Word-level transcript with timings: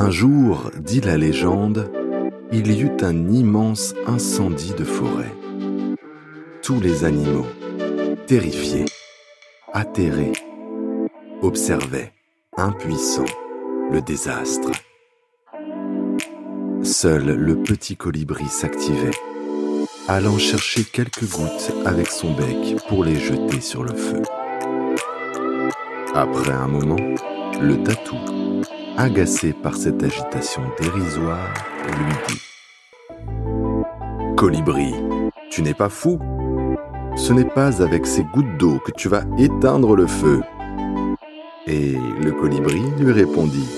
Un 0.00 0.12
jour, 0.12 0.70
dit 0.78 1.00
la 1.00 1.16
légende, 1.16 1.90
il 2.52 2.70
y 2.70 2.82
eut 2.82 2.96
un 3.02 3.32
immense 3.32 3.96
incendie 4.06 4.72
de 4.78 4.84
forêt. 4.84 5.34
Tous 6.62 6.78
les 6.78 7.02
animaux, 7.02 7.46
terrifiés, 8.28 8.84
atterrés, 9.72 10.34
observaient, 11.42 12.12
impuissants, 12.56 13.24
le 13.90 14.00
désastre. 14.00 14.70
Seul 16.84 17.34
le 17.34 17.56
petit 17.64 17.96
colibri 17.96 18.46
s'activait, 18.46 19.18
allant 20.06 20.38
chercher 20.38 20.84
quelques 20.84 21.28
gouttes 21.28 21.72
avec 21.84 22.06
son 22.06 22.34
bec 22.34 22.76
pour 22.88 23.02
les 23.02 23.16
jeter 23.16 23.60
sur 23.60 23.82
le 23.82 23.96
feu. 23.96 24.22
Après 26.14 26.52
un 26.52 26.68
moment, 26.68 27.16
le 27.60 27.82
tatou, 27.82 28.14
agacé 28.98 29.52
par 29.52 29.76
cette 29.76 30.02
agitation 30.02 30.60
dérisoire, 30.80 31.54
lui 31.86 32.14
dit 32.26 32.40
Colibri, 34.36 34.92
tu 35.50 35.62
n'es 35.62 35.72
pas 35.72 35.88
fou 35.88 36.18
Ce 37.16 37.32
n'est 37.32 37.44
pas 37.44 37.80
avec 37.80 38.06
ces 38.06 38.24
gouttes 38.24 38.58
d'eau 38.58 38.80
que 38.84 38.90
tu 38.90 39.08
vas 39.08 39.22
éteindre 39.38 39.94
le 39.94 40.08
feu. 40.08 40.42
Et 41.68 41.96
le 42.22 42.32
colibri 42.32 42.82
lui 42.98 43.12
répondit 43.12 43.68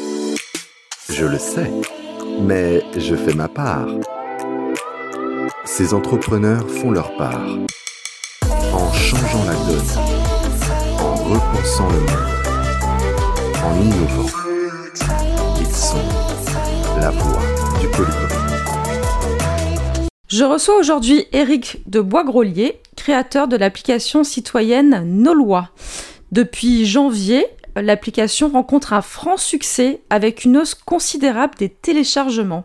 Je 1.10 1.26
le 1.26 1.38
sais, 1.38 1.70
mais 2.40 2.82
je 2.96 3.14
fais 3.14 3.34
ma 3.34 3.48
part. 3.48 3.88
Ces 5.64 5.92
entrepreneurs 5.92 6.68
font 6.68 6.92
leur 6.92 7.14
part 7.16 7.58
en 8.72 8.92
changeant 8.94 9.44
la 9.44 9.54
donne, 9.66 9.90
en 10.98 11.14
repensant 11.14 11.88
le 11.90 12.00
monde, 12.00 12.30
en 13.62 13.80
innovant. 13.82 14.49
Je 20.28 20.44
reçois 20.44 20.78
aujourd'hui 20.78 21.24
Eric 21.32 21.82
de 21.86 22.00
Boisgrolier, 22.00 22.80
créateur 22.96 23.48
de 23.48 23.56
l'application 23.56 24.22
citoyenne 24.22 25.02
Nos 25.04 25.34
Lois. 25.34 25.70
Depuis 26.30 26.84
janvier, 26.86 27.46
l'application 27.74 28.48
rencontre 28.48 28.92
un 28.92 29.02
franc 29.02 29.36
succès 29.36 30.02
avec 30.10 30.44
une 30.44 30.58
hausse 30.58 30.74
considérable 30.74 31.54
des 31.58 31.68
téléchargements. 31.68 32.64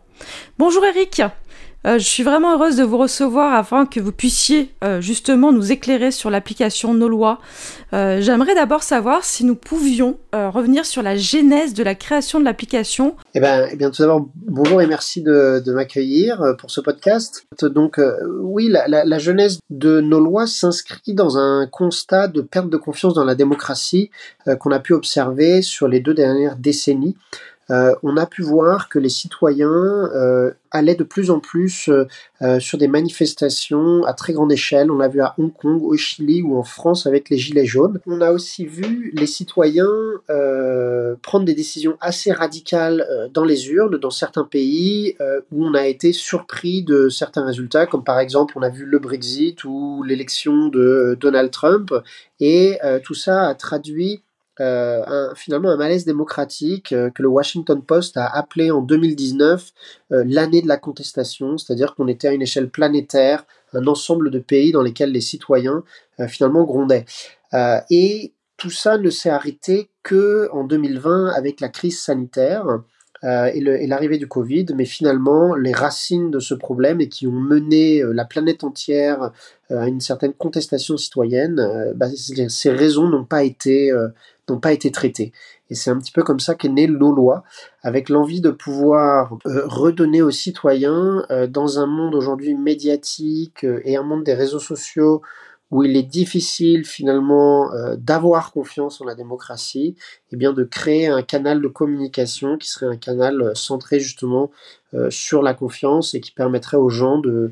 Bonjour 0.58 0.84
Eric 0.86 1.22
euh, 1.86 2.00
je 2.00 2.04
suis 2.04 2.24
vraiment 2.24 2.54
heureuse 2.54 2.78
de 2.78 2.84
vous 2.84 2.98
recevoir 2.98 3.54
afin 3.54 3.86
que 3.86 4.00
vous 4.00 4.12
puissiez 4.12 4.74
euh, 4.84 5.02
justement 5.02 5.52
nous 5.52 5.72
éclairer 5.72 6.10
sur 6.10 6.32
l'application 6.32 6.94
Nos 6.96 7.08
Lois. 7.08 7.40
Euh, 7.94 8.22
j'aimerais 8.22 8.56
d'abord 8.56 8.82
savoir 8.82 9.24
si 9.24 9.46
nous 9.46 9.56
pouvions 9.56 10.18
revenir 10.34 10.86
sur 10.86 11.02
la 11.02 11.16
genèse 11.16 11.74
de 11.74 11.82
la 11.82 11.96
création 11.96 12.42
de 12.42 12.44
l'application. 12.44 13.16
Eh 13.36 13.40
bien, 13.40 13.68
eh 13.72 13.78
bien, 13.78 13.90
tout 13.90 14.02
d'abord, 14.02 14.28
bonjour 14.36 14.82
et 14.82 14.88
merci 14.88 15.22
de, 15.22 15.64
m'accueillir 15.72 16.56
pour 16.60 16.72
ce 16.72 16.82
podcast. 16.82 17.46
Donc, 17.62 18.02
oui, 18.42 18.68
la, 18.68 18.86
la, 19.06 19.18
genèse 19.18 19.60
de 19.70 20.02
Nos 20.02 20.20
Lois 20.20 20.46
s'inscrit 20.46 21.14
dans 21.14 21.38
un 21.38 21.68
constat 21.68 22.28
de 22.28 22.42
perte 22.42 22.70
de 22.70 22.76
confiance 22.76 23.14
dans 23.14 23.24
la 23.24 23.36
démocratie 23.36 24.10
qu'on 24.60 24.72
a 24.72 24.80
pu 24.80 24.92
observer 24.92 25.62
sur 25.62 25.88
les 25.88 26.02
deux 26.02 26.14
dernières 26.14 26.58
décennies. 26.58 27.16
Euh, 27.72 27.96
on 28.04 28.18
a 28.18 28.26
pu 28.26 28.44
voir 28.44 28.90
que 28.90 29.00
les 29.00 29.10
citoyens 29.10 29.70
euh, 29.70 30.52
allaient 30.70 30.96
de 30.96 31.04
plus 31.04 31.32
en 31.32 31.40
plus 31.40 31.90
euh, 31.90 32.60
sur 32.60 32.78
des 32.78 32.88
manifestations 32.88 34.04
à 34.04 34.14
très 34.14 34.34
grande 34.34 34.52
échelle. 34.52 34.92
On 34.92 34.98
l'a 34.98 35.08
vu 35.08 35.22
à 35.22 35.34
Hong 35.38 35.52
Kong, 35.54 35.82
au 35.82 35.96
Chili 35.98 36.42
ou 36.42 36.58
en 36.58 36.64
France 36.64 37.08
avec 37.08 37.30
les 37.30 37.38
Gilets 37.38 37.66
jaunes. 37.66 38.00
On 38.06 38.22
a 38.22 38.32
aussi 38.32 38.66
vu 38.66 39.12
les 39.16 39.26
citoyens 39.26 39.86
prendre 41.22 41.46
des 41.46 41.54
décisions 41.54 41.98
assez 42.02 42.32
radicales 42.32 43.30
dans 43.34 43.46
les 43.46 43.70
urnes, 43.70 43.98
dans 43.98 44.10
certains 44.10 44.44
pays 44.44 45.16
où 45.52 45.66
on 45.66 45.74
a 45.74 45.88
été 45.88 46.14
surpris 46.14 46.84
de 46.84 47.10
certains 47.10 47.46
résultats, 47.46 47.86
comme 47.86 48.04
par 48.04 48.20
exemple 48.20 48.54
on 48.58 48.62
a 48.62 48.70
vu 48.70 48.86
le 48.86 49.00
Brexit 49.00 49.64
ou 49.64 50.04
l'élection 50.04 50.68
de 50.68 51.18
Donald 51.20 51.52
Trump. 51.52 51.94
Et 52.40 52.78
tout 53.04 53.14
ça 53.14 53.48
a 53.48 53.56
traduit 53.56 54.22
euh, 54.62 55.04
un, 55.06 55.36
finalement 55.36 55.70
un 55.70 55.76
malaise 55.76 56.06
démocratique 56.06 56.94
euh, 56.94 57.10
que 57.10 57.22
le 57.22 57.28
Washington 57.28 57.82
Post 57.82 58.16
a 58.16 58.26
appelé 58.26 58.72
en 58.72 58.82
2019 58.82 59.74
euh, 60.14 60.24
l'année 60.26 60.62
de 60.62 60.68
la 60.70 60.78
contestation, 60.78 61.58
c'est-à-dire 61.58 61.94
qu'on 61.94 62.08
était 62.08 62.30
à 62.30 62.32
une 62.32 62.42
échelle 62.42 62.70
planétaire, 62.70 63.46
un 63.74 63.86
ensemble 63.86 64.32
de 64.32 64.40
pays 64.40 64.72
dans 64.72 64.82
lesquels 64.82 65.12
les 65.12 65.22
citoyens 65.22 65.84
finalement 66.30 66.64
grondaient. 66.64 67.04
et 67.90 68.32
tout 68.56 68.70
ça 68.70 68.98
ne 68.98 69.10
s'est 69.10 69.30
arrêté 69.30 69.90
que 70.02 70.48
en 70.54 70.64
2020 70.64 71.34
avec 71.36 71.60
la 71.60 71.68
crise 71.68 72.00
sanitaire. 72.00 72.66
et 73.24 73.88
l'arrivée 73.88 74.18
du 74.18 74.28
Covid, 74.28 74.68
mais 74.76 74.86
finalement 74.86 75.56
les 75.56 75.74
racines 75.74 76.32
de 76.32 76.40
ce 76.40 76.54
problème 76.54 77.02
et 77.02 77.10
qui 77.10 77.28
ont 77.28 77.32
mené 77.32 78.02
la 78.02 78.24
planète 78.24 78.64
entière 78.64 79.32
à 79.70 79.88
une 79.90 80.00
certaine 80.00 80.34
contestation 80.34 80.96
citoyenne, 80.96 81.92
bah, 81.98 82.08
ces 82.16 82.70
raisons 82.70 83.10
n'ont 83.10 83.26
pas 83.26 83.44
été 83.44 83.92
n'ont 84.50 84.60
pas 84.60 84.74
été 84.74 84.92
traités. 84.92 85.32
Et 85.70 85.76
c'est 85.76 85.90
un 85.90 85.98
petit 85.98 86.12
peu 86.12 86.24
comme 86.24 86.40
ça 86.40 86.56
qu'est 86.56 86.70
née 86.70 86.88
l'eau-loi, 86.88 87.44
avec 87.82 88.10
l'envie 88.10 88.42
de 88.42 88.52
pouvoir 88.52 89.38
euh, 89.48 89.64
redonner 89.66 90.22
aux 90.22 90.32
citoyens, 90.32 91.26
euh, 91.32 91.48
dans 91.48 91.80
un 91.80 91.88
monde 91.88 92.14
aujourd'hui 92.14 92.54
médiatique 92.56 93.66
euh, 93.66 93.82
et 93.84 93.98
un 93.98 94.04
monde 94.04 94.24
des 94.24 94.34
réseaux 94.34 94.60
sociaux 94.60 95.22
où 95.72 95.84
il 95.84 95.98
est 95.98 96.04
difficile 96.04 96.86
finalement 96.86 97.72
d'avoir 97.98 98.52
confiance 98.52 99.02
en 99.02 99.06
la 99.06 99.16
démocratie, 99.16 99.96
eh 100.32 100.36
bien 100.36 100.54
de 100.54 100.64
créer 100.64 101.08
un 101.08 101.24
canal 101.24 101.60
de 101.60 101.68
communication 101.68 102.58
qui 102.58 102.70
serait 102.70 102.86
un 102.86 102.98
canal 102.98 103.52
centré 103.56 104.00
justement 104.00 104.52
sur 105.10 105.42
la 105.42 105.56
confiance 105.56 106.14
et 106.14 106.22
qui 106.22 106.32
permettrait 106.32 106.78
aux 106.78 106.90
gens 106.90 107.18
de 107.18 107.52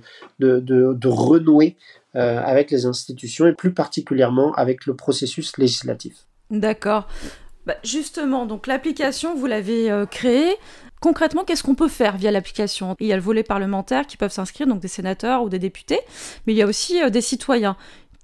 renouer 1.07 1.75
avec 2.13 2.69
les 2.69 2.85
institutions 2.85 3.47
et 3.47 3.53
plus 3.53 3.73
particulièrement 3.73 4.53
avec 4.53 4.85
le 4.85 4.95
processus 4.95 5.57
législatif. 5.57 6.27
D'accord. 6.51 7.07
Bah, 7.65 7.75
justement, 7.83 8.45
donc 8.45 8.67
l'application, 8.67 9.35
vous 9.35 9.45
l'avez 9.45 9.89
euh, 9.89 10.05
créée. 10.05 10.55
Concrètement, 10.99 11.43
qu'est-ce 11.43 11.63
qu'on 11.63 11.75
peut 11.75 11.87
faire 11.87 12.17
via 12.17 12.31
l'application? 12.31 12.95
Il 12.99 13.07
y 13.07 13.13
a 13.13 13.15
le 13.15 13.21
volet 13.21 13.43
parlementaire 13.43 14.05
qui 14.05 14.17
peuvent 14.17 14.31
s'inscrire, 14.31 14.67
donc 14.67 14.81
des 14.81 14.87
sénateurs 14.87 15.43
ou 15.43 15.49
des 15.49 15.59
députés, 15.59 15.99
mais 16.45 16.53
il 16.53 16.57
y 16.57 16.61
a 16.61 16.67
aussi 16.67 17.01
euh, 17.01 17.09
des 17.09 17.21
citoyens. 17.21 17.77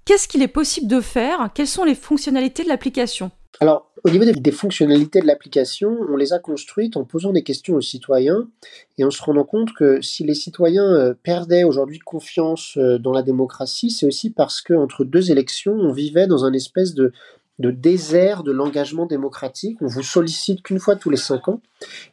Qu'est-ce 0.04 0.28
qu'il 0.28 0.42
est 0.42 0.48
possible 0.48 0.88
de 0.88 1.00
faire? 1.00 1.50
Quelles 1.54 1.66
sont 1.66 1.84
les 1.84 1.94
fonctionnalités 1.94 2.64
de 2.64 2.68
l'application? 2.68 3.30
Alors, 3.60 3.90
au 4.04 4.10
niveau 4.10 4.24
des, 4.24 4.50
fonctionnalités 4.52 5.20
de 5.20 5.26
l'application, 5.26 5.98
on 6.08 6.16
les 6.16 6.32
a 6.32 6.38
construites 6.38 6.96
en 6.96 7.04
posant 7.04 7.32
des 7.32 7.42
questions 7.42 7.74
aux 7.74 7.82
citoyens 7.82 8.48
et 8.96 9.04
en 9.04 9.10
se 9.10 9.22
rendant 9.22 9.44
compte 9.44 9.74
que 9.74 10.00
si 10.00 10.24
les 10.24 10.34
citoyens 10.34 10.94
euh, 10.94 11.14
perdaient 11.22 11.64
aujourd'hui 11.64 11.98
confiance 11.98 12.78
dans 12.78 13.12
la 13.12 13.22
démocratie, 13.22 13.90
c'est 13.90 14.06
aussi 14.06 14.30
parce 14.30 14.62
qu'entre 14.62 15.04
deux 15.04 15.30
élections, 15.30 15.72
on 15.72 15.92
vivait 15.92 16.26
dans 16.26 16.46
un 16.46 16.54
espèce 16.54 16.94
de, 16.94 17.12
de 17.60 17.70
désert 17.70 18.42
de 18.42 18.52
l'engagement 18.52 19.06
démocratique. 19.06 19.78
On 19.82 19.86
vous 19.86 20.02
sollicite 20.02 20.62
qu'une 20.62 20.80
fois 20.80 20.96
tous 20.96 21.10
les 21.10 21.16
cinq 21.16 21.48
ans. 21.48 21.60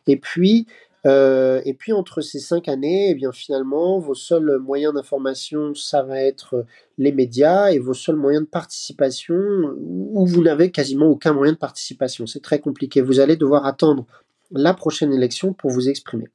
Et 0.06 0.18
puis, 0.18 0.68
euh, 1.06 1.62
et 1.64 1.74
puis 1.74 1.94
entre 1.94 2.20
ces 2.22 2.40
cinq 2.40 2.68
années, 2.68 3.12
eh 3.12 3.16
bien 3.16 3.32
finalement, 3.32 3.98
vos 3.98 4.14
seuls 4.14 4.60
moyens 4.60 4.94
d'information, 4.94 5.74
ça 5.74 6.04
va 6.04 6.22
être 6.22 6.66
les 6.98 7.14
médias 7.14 7.70
et 7.72 7.80
vos 7.80 7.94
seuls 7.94 8.18
moyens 8.18 8.44
de 8.44 8.50
participation, 8.50 9.36
où 9.36 10.26
vous 10.26 10.44
n'avez 10.44 10.70
quasiment 10.70 11.08
aucun 11.08 11.32
moyen 11.32 11.54
de 11.54 11.58
participation. 11.58 12.26
C'est 12.28 12.44
très 12.44 12.60
compliqué. 12.60 13.02
Vous 13.02 13.22
allez 13.22 13.38
devoir 13.38 13.66
attendre 13.66 14.06
la 14.52 14.74
prochaine 14.74 15.14
élection 15.14 15.54
pour 15.54 15.72
vous 15.72 15.90
exprimer. 15.90 16.28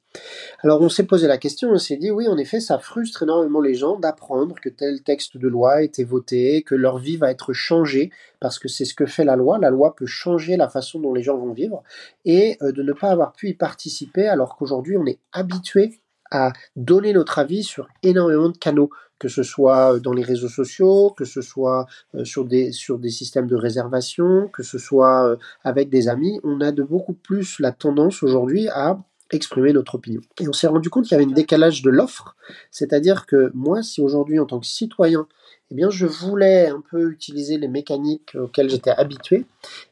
Alors 0.61 0.81
on 0.81 0.89
s'est 0.89 1.05
posé 1.05 1.27
la 1.27 1.37
question, 1.37 1.69
on 1.71 1.77
s'est 1.77 1.97
dit 1.97 2.11
oui 2.11 2.27
en 2.27 2.37
effet 2.37 2.59
ça 2.59 2.77
frustre 2.77 3.23
énormément 3.23 3.61
les 3.61 3.73
gens 3.73 3.97
d'apprendre 3.97 4.55
que 4.61 4.69
tel 4.69 5.01
texte 5.01 5.37
de 5.37 5.47
loi 5.47 5.73
a 5.73 5.81
été 5.81 6.03
voté, 6.03 6.61
que 6.61 6.75
leur 6.75 6.99
vie 6.99 7.17
va 7.17 7.31
être 7.31 7.53
changée, 7.53 8.11
parce 8.39 8.59
que 8.59 8.67
c'est 8.67 8.85
ce 8.85 8.93
que 8.93 9.05
fait 9.05 9.25
la 9.25 9.35
loi, 9.35 9.57
la 9.57 9.71
loi 9.71 9.95
peut 9.95 10.05
changer 10.05 10.57
la 10.57 10.69
façon 10.69 10.99
dont 10.99 11.13
les 11.13 11.23
gens 11.23 11.37
vont 11.37 11.53
vivre, 11.53 11.83
et 12.25 12.57
euh, 12.61 12.71
de 12.71 12.83
ne 12.83 12.93
pas 12.93 13.09
avoir 13.09 13.33
pu 13.33 13.49
y 13.49 13.53
participer 13.53 14.27
alors 14.27 14.55
qu'aujourd'hui 14.55 14.97
on 14.97 15.05
est 15.05 15.19
habitué 15.31 15.99
à 16.33 16.51
donner 16.75 17.13
notre 17.13 17.39
avis 17.39 17.63
sur 17.63 17.87
énormément 18.01 18.49
de 18.49 18.57
canaux, 18.57 18.89
que 19.19 19.29
ce 19.29 19.43
soit 19.43 19.99
dans 19.99 20.11
les 20.11 20.23
réseaux 20.23 20.49
sociaux, 20.49 21.11
que 21.15 21.23
ce 21.23 21.41
soit 21.41 21.85
euh, 22.15 22.25
sur 22.25 22.43
des, 22.43 22.71
sur 22.73 22.99
des 22.99 23.09
systèmes 23.09 23.47
de 23.47 23.55
réservation, 23.55 24.49
que 24.51 24.63
ce 24.63 24.77
soit 24.77 25.29
euh, 25.29 25.37
avec 25.63 25.89
des 25.89 26.09
amis. 26.09 26.41
On 26.43 26.59
a 26.59 26.71
de 26.71 26.83
beaucoup 26.83 27.13
plus 27.13 27.59
la 27.59 27.71
tendance 27.71 28.23
aujourd'hui 28.23 28.67
à 28.69 28.99
exprimer 29.31 29.73
notre 29.73 29.95
opinion. 29.95 30.21
Et 30.39 30.47
on 30.47 30.53
s'est 30.53 30.67
rendu 30.67 30.89
compte 30.89 31.05
qu'il 31.05 31.17
y 31.17 31.21
avait 31.21 31.29
un 31.29 31.33
décalage 31.33 31.81
de 31.81 31.89
l'offre, 31.89 32.35
c'est-à-dire 32.71 33.25
que 33.25 33.51
moi, 33.53 33.81
si 33.81 34.01
aujourd'hui, 34.01 34.39
en 34.39 34.45
tant 34.45 34.59
que 34.59 34.67
citoyen, 34.67 35.27
eh 35.75 35.89
je 35.89 36.05
voulais 36.05 36.67
un 36.67 36.81
peu 36.81 37.11
utiliser 37.11 37.57
les 37.57 37.67
mécaniques 37.67 38.35
auxquelles 38.35 38.69
j'étais 38.69 38.91
habitué 38.91 39.45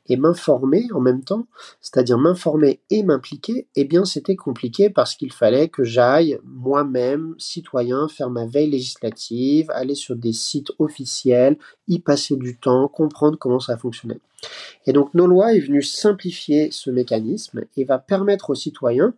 et 0.07 0.17
m'informer 0.17 0.87
en 0.93 0.99
même 0.99 1.23
temps, 1.23 1.47
c'est-à-dire 1.79 2.17
m'informer 2.17 2.79
et 2.89 3.03
m'impliquer, 3.03 3.67
eh 3.75 3.85
bien, 3.85 4.05
c'était 4.05 4.35
compliqué 4.35 4.89
parce 4.89 5.15
qu'il 5.15 5.31
fallait 5.31 5.69
que 5.69 5.83
j'aille 5.83 6.39
moi-même, 6.43 7.35
citoyen, 7.37 8.07
faire 8.07 8.29
ma 8.29 8.45
veille 8.45 8.69
législative, 8.69 9.71
aller 9.71 9.95
sur 9.95 10.15
des 10.15 10.33
sites 10.33 10.71
officiels, 10.79 11.57
y 11.87 11.99
passer 11.99 12.35
du 12.35 12.57
temps, 12.57 12.87
comprendre 12.87 13.37
comment 13.37 13.59
ça 13.59 13.77
fonctionnait. 13.77 14.19
Et 14.85 14.93
donc, 14.93 15.13
nos 15.13 15.27
lois 15.27 15.53
est 15.53 15.59
venu 15.59 15.81
simplifier 15.81 16.71
ce 16.71 16.89
mécanisme 16.89 17.63
et 17.77 17.85
va 17.85 17.99
permettre 17.99 18.49
aux 18.49 18.55
citoyens 18.55 19.13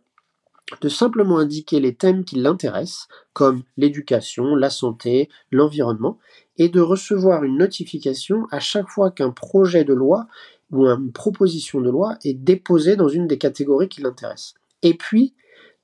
de 0.81 0.89
simplement 0.89 1.37
indiquer 1.37 1.79
les 1.79 1.95
thèmes 1.95 2.25
qui 2.25 2.35
l'intéressent, 2.35 3.07
comme 3.33 3.63
l'éducation, 3.77 4.55
la 4.55 4.69
santé, 4.69 5.29
l'environnement, 5.51 6.19
et 6.57 6.69
de 6.69 6.81
recevoir 6.81 7.43
une 7.43 7.57
notification 7.57 8.45
à 8.51 8.59
chaque 8.59 8.89
fois 8.89 9.11
qu'un 9.11 9.31
projet 9.31 9.83
de 9.83 9.93
loi 9.93 10.27
ou 10.71 10.85
une 10.85 11.11
proposition 11.11 11.81
de 11.81 11.89
loi 11.89 12.17
est 12.23 12.33
déposée 12.33 12.95
dans 12.95 13.07
une 13.07 13.27
des 13.27 13.37
catégories 13.37 13.89
qui 13.89 14.01
l'intéressent. 14.01 14.55
Et 14.81 14.95
puis, 14.95 15.33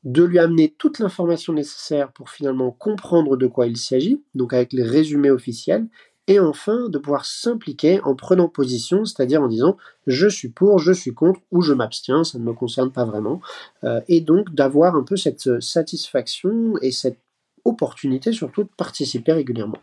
de 0.04 0.24
lui 0.24 0.40
amener 0.40 0.74
toute 0.78 1.00
l'information 1.00 1.54
nécessaire 1.54 2.12
pour 2.14 2.30
finalement 2.30 2.72
comprendre 2.72 3.36
de 3.36 3.48
quoi 3.48 3.68
il 3.68 3.78
s'agit, 3.78 4.22
donc 4.34 4.54
avec 4.54 4.72
les 4.72 4.84
résumés 4.84 5.32
officiels, 5.32 5.88
et 6.30 6.40
enfin 6.40 6.88
de 6.88 6.98
pouvoir 7.00 7.26
s'impliquer 7.26 8.00
en 8.04 8.16
prenant 8.16 8.48
position, 8.48 9.04
c'est-à-dire 9.04 9.42
en 9.42 9.48
disant 9.48 9.76
je 10.08 10.28
suis 10.28 10.50
pour, 10.50 10.80
je 10.80 10.94
suis 10.94 11.14
contre 11.14 11.42
ou 11.52 11.62
je 11.62 11.74
m'abstiens, 11.74 12.24
ça 12.24 12.38
ne 12.38 12.44
me 12.44 12.54
concerne 12.54 12.92
pas 12.92 13.04
vraiment, 13.04 13.42
euh, 13.84 14.00
et 14.08 14.22
donc 14.22 14.54
d'avoir 14.54 14.96
un 14.96 15.04
peu 15.04 15.18
cette 15.18 15.60
satisfaction 15.60 16.76
et 16.82 16.92
cette 16.92 17.18
opportunité 17.66 18.32
surtout 18.32 18.64
de 18.64 18.70
participer 18.78 19.34
régulièrement. 19.34 19.80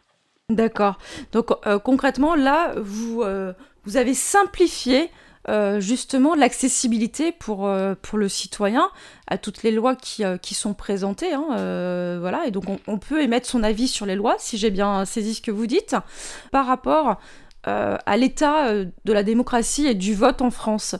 D'accord. 0.48 0.98
Donc 1.32 1.50
euh, 1.66 1.80
concrètement, 1.80 2.36
là, 2.36 2.74
vous, 2.76 3.22
euh, 3.22 3.52
vous 3.84 3.96
avez 3.96 4.14
simplifié 4.14 5.10
euh, 5.48 5.78
justement 5.80 6.34
l'accessibilité 6.34 7.30
pour, 7.30 7.68
euh, 7.68 7.94
pour 8.02 8.18
le 8.18 8.28
citoyen 8.28 8.90
à 9.28 9.38
toutes 9.38 9.62
les 9.62 9.70
lois 9.70 9.94
qui, 9.94 10.24
euh, 10.24 10.38
qui 10.38 10.54
sont 10.54 10.74
présentées. 10.74 11.34
Hein, 11.34 12.18
voilà, 12.20 12.46
et 12.46 12.50
donc 12.50 12.64
on, 12.86 12.98
peut 12.98 13.22
émettre 13.22 13.46
son 13.46 13.62
avis 13.62 13.86
sur 13.86 14.06
les 14.06 14.16
lois, 14.16 14.34
si 14.38 14.58
j'ai 14.58 14.70
bien 14.70 15.04
saisi 15.04 15.34
ce 15.34 15.42
que 15.42 15.52
vous 15.52 15.66
dites, 15.66 15.94
par 16.50 16.66
rapport 16.66 17.20
à 17.64 18.16
l'état 18.16 18.72
de 18.84 19.12
la 19.12 19.24
démocratie 19.24 19.86
et 19.86 19.94
du 19.94 20.14
vote 20.14 20.40
en 20.40 20.52
France. 20.52 20.94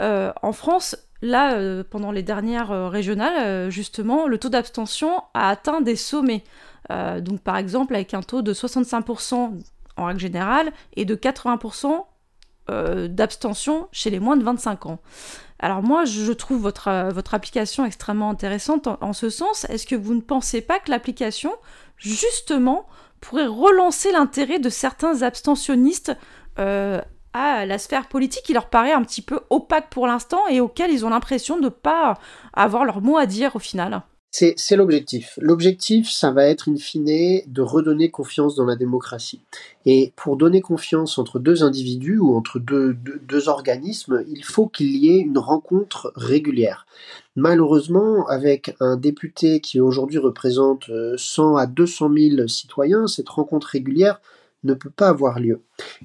en 0.00 0.52
France, 0.52 0.96
là, 1.20 1.82
pendant 1.84 2.10
les 2.10 2.22
dernières 2.22 2.90
régionales, 2.90 3.70
justement, 3.70 4.26
le 4.26 4.38
taux 4.38 4.48
d'abstention 4.48 5.22
a 5.34 5.50
atteint 5.50 5.82
des 5.82 5.96
sommets. 5.96 6.42
donc 6.88 7.40
par 7.40 7.58
exemple, 7.58 7.94
avec 7.94 8.14
un 8.14 8.22
taux 8.22 8.40
de 8.40 8.54
65% 8.54 9.52
en 9.98 10.04
règle 10.04 10.20
générale 10.20 10.72
et 10.96 11.04
de 11.04 11.14
80% 11.14 12.04
euh, 12.70 13.06
d'abstention 13.08 13.88
chez 13.92 14.10
les 14.10 14.18
moins 14.18 14.36
de 14.36 14.42
25 14.42 14.86
ans. 14.86 14.98
Alors 15.60 15.82
moi, 15.82 16.04
je 16.04 16.32
trouve 16.32 16.60
votre, 16.60 16.88
euh, 16.88 17.10
votre 17.10 17.34
application 17.34 17.84
extrêmement 17.84 18.28
intéressante 18.28 18.88
en, 18.88 19.12
ce 19.12 19.30
sens. 19.30 19.66
Est-ce 19.68 19.86
que 19.86 19.94
vous 19.94 20.14
ne 20.14 20.20
pensez 20.20 20.60
pas 20.60 20.80
que 20.80 20.90
l'application, 20.90 21.52
justement, 21.96 22.86
pourrait 23.20 23.46
relancer 23.46 24.10
l'intérêt 24.10 24.58
de 24.58 24.68
certains 24.68 25.22
abstentionnistes 25.22 26.16
euh, 26.58 27.00
à 27.32 27.66
la 27.66 27.78
sphère 27.78 28.08
politique? 28.08 28.42
Qui 28.42 28.52
leur 28.52 28.68
paraît 28.68 28.92
un 28.92 29.02
petit 29.02 29.22
peu 29.22 29.40
opaque 29.48 29.88
pour 29.88 30.06
l'instant 30.06 30.46
et 30.48 30.60
auquel 30.60 30.90
ils 30.90 31.06
ont 31.06 31.10
l'impression 31.10 31.56
de 31.56 31.64
ne 31.64 31.68
pas 31.68 32.14
avoir 32.52 32.84
leur 32.84 33.00
mot 33.00 33.16
à 33.16 33.26
dire 33.26 33.54
au 33.54 33.60
final 33.60 34.02
c'est 34.30 34.76
l'objectif. 34.76 35.38
L'objectif, 35.40 36.10
ça 36.10 36.30
va 36.30 36.44
être 36.44 36.68
in 36.68 36.76
fine 36.76 37.40
de 37.46 37.62
redonner 37.62 38.10
confiance 38.10 38.54
dans 38.54 38.66
la 38.66 38.76
démocratie. 38.76 39.40
Et 39.86 40.12
pour 40.14 40.36
donner 40.36 40.60
confiance 40.60 41.18
entre 41.18 41.38
deux 41.38 41.62
individus 41.62 42.18
ou 42.18 42.36
entre 42.36 42.58
deux, 42.58 42.96
organismes, 43.48 44.24
il 44.28 44.44
faut 44.44 44.66
qu'il 44.66 44.96
y 44.96 45.08
ait 45.08 45.20
une 45.20 45.38
rencontre 45.38 46.12
régulière. 46.16 46.86
Malheureusement, 47.34 48.26
avec 48.28 48.74
un 48.80 48.96
député 48.96 49.60
qui 49.60 49.80
aujourd'hui 49.80 50.18
représente 50.18 50.90
100 51.16 51.54
euh, 51.54 51.56
à 51.56 51.66
200 51.66 52.10
000 52.36 52.48
citoyens, 52.48 53.06
cette 53.06 53.28
rencontre 53.28 53.68
régulière 53.68 54.20
ne 54.66 54.74
peut 54.74 54.90
pas 54.90 55.08
avoir 55.08 55.40
lieu. 55.40 55.62